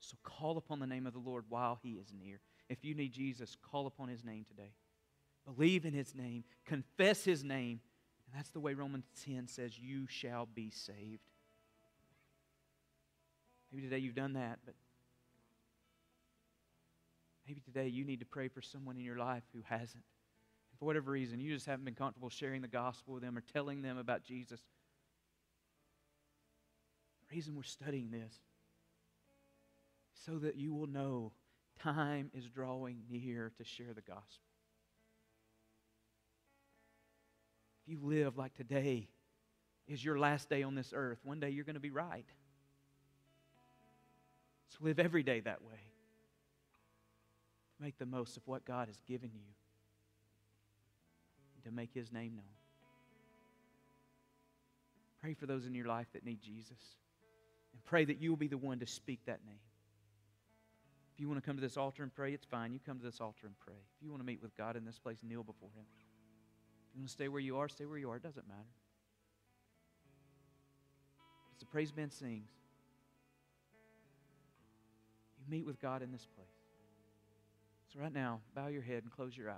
So 0.00 0.16
call 0.22 0.56
upon 0.56 0.80
the 0.80 0.86
name 0.86 1.06
of 1.06 1.12
the 1.12 1.20
Lord 1.20 1.44
while 1.48 1.78
He 1.82 1.92
is 1.92 2.12
near. 2.18 2.40
If 2.68 2.84
you 2.84 2.94
need 2.94 3.12
Jesus, 3.12 3.56
call 3.70 3.86
upon 3.86 4.08
His 4.08 4.24
name 4.24 4.44
today. 4.44 4.72
Believe 5.44 5.84
in 5.84 5.92
His 5.92 6.14
name, 6.14 6.44
confess 6.66 7.24
His 7.24 7.44
name, 7.44 7.80
and 8.26 8.36
that's 8.36 8.50
the 8.50 8.60
way 8.60 8.74
Romans 8.74 9.06
10 9.24 9.46
says, 9.46 9.78
You 9.78 10.06
shall 10.08 10.46
be 10.46 10.70
saved. 10.70 11.22
Maybe 13.72 13.84
today 13.84 13.98
you've 13.98 14.14
done 14.14 14.32
that, 14.32 14.58
but 14.64 14.74
maybe 17.50 17.60
today 17.60 17.88
you 17.88 18.04
need 18.04 18.20
to 18.20 18.26
pray 18.26 18.46
for 18.46 18.62
someone 18.62 18.96
in 18.96 19.02
your 19.02 19.16
life 19.16 19.42
who 19.52 19.60
hasn't. 19.64 20.04
And 20.70 20.78
for 20.78 20.84
whatever 20.84 21.10
reason, 21.10 21.40
you 21.40 21.52
just 21.52 21.66
haven't 21.66 21.84
been 21.84 21.96
comfortable 21.96 22.30
sharing 22.30 22.62
the 22.62 22.68
gospel 22.68 23.14
with 23.14 23.24
them 23.24 23.36
or 23.36 23.42
telling 23.52 23.82
them 23.82 23.98
about 23.98 24.22
Jesus. 24.22 24.60
The 27.28 27.34
reason 27.34 27.56
we're 27.56 27.64
studying 27.64 28.12
this 28.12 28.32
so 30.24 30.38
that 30.38 30.54
you 30.54 30.72
will 30.72 30.86
know 30.86 31.32
time 31.82 32.30
is 32.32 32.44
drawing 32.46 33.02
near 33.10 33.50
to 33.56 33.64
share 33.64 33.94
the 33.94 34.00
gospel. 34.00 34.46
If 37.84 37.92
you 37.92 37.98
live 38.00 38.38
like 38.38 38.54
today 38.54 39.08
is 39.88 40.04
your 40.04 40.20
last 40.20 40.48
day 40.48 40.62
on 40.62 40.76
this 40.76 40.92
earth, 40.94 41.18
one 41.24 41.40
day 41.40 41.50
you're 41.50 41.64
going 41.64 41.74
to 41.74 41.80
be 41.80 41.90
right. 41.90 42.26
So 44.68 44.78
live 44.82 45.00
every 45.00 45.24
day 45.24 45.40
that 45.40 45.62
way. 45.62 45.89
Make 47.80 47.98
the 47.98 48.06
most 48.06 48.36
of 48.36 48.46
what 48.46 48.64
God 48.64 48.88
has 48.88 49.00
given 49.08 49.30
you 49.32 49.40
to 51.64 51.70
make 51.70 51.94
His 51.94 52.12
name 52.12 52.34
known. 52.36 52.44
Pray 55.20 55.34
for 55.34 55.46
those 55.46 55.66
in 55.66 55.74
your 55.74 55.86
life 55.86 56.06
that 56.12 56.24
need 56.24 56.40
Jesus. 56.42 56.78
And 57.72 57.84
pray 57.84 58.04
that 58.04 58.20
you 58.20 58.30
will 58.30 58.36
be 58.36 58.48
the 58.48 58.58
one 58.58 58.78
to 58.80 58.86
speak 58.86 59.20
that 59.26 59.40
name. 59.46 59.60
If 61.14 61.20
you 61.20 61.28
want 61.28 61.42
to 61.42 61.46
come 61.46 61.56
to 61.56 61.62
this 61.62 61.76
altar 61.76 62.02
and 62.02 62.14
pray, 62.14 62.32
it's 62.32 62.46
fine. 62.46 62.72
You 62.72 62.80
come 62.84 62.98
to 62.98 63.04
this 63.04 63.20
altar 63.20 63.46
and 63.46 63.54
pray. 63.58 63.74
If 63.74 64.02
you 64.02 64.10
want 64.10 64.22
to 64.22 64.26
meet 64.26 64.42
with 64.42 64.56
God 64.56 64.76
in 64.76 64.84
this 64.84 64.98
place, 64.98 65.18
kneel 65.22 65.42
before 65.42 65.68
Him. 65.76 65.84
If 66.88 66.96
you 66.96 67.00
want 67.00 67.08
to 67.08 67.12
stay 67.12 67.28
where 67.28 67.40
you 67.40 67.58
are, 67.58 67.68
stay 67.68 67.84
where 67.84 67.98
you 67.98 68.10
are. 68.10 68.16
It 68.16 68.22
doesn't 68.22 68.48
matter. 68.48 68.60
As 71.52 71.58
the 71.60 71.66
praise 71.66 71.92
band 71.92 72.12
sings, 72.12 72.48
you 75.38 75.44
meet 75.48 75.66
with 75.66 75.80
God 75.80 76.02
in 76.02 76.10
this 76.12 76.26
place. 76.34 76.59
So, 77.92 77.98
right 77.98 78.12
now, 78.12 78.40
bow 78.54 78.68
your 78.68 78.82
head 78.82 79.02
and 79.02 79.10
close 79.10 79.36
your 79.36 79.50
eyes. 79.50 79.56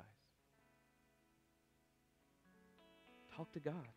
Talk 3.37 3.53
to 3.53 3.61
God. 3.61 3.89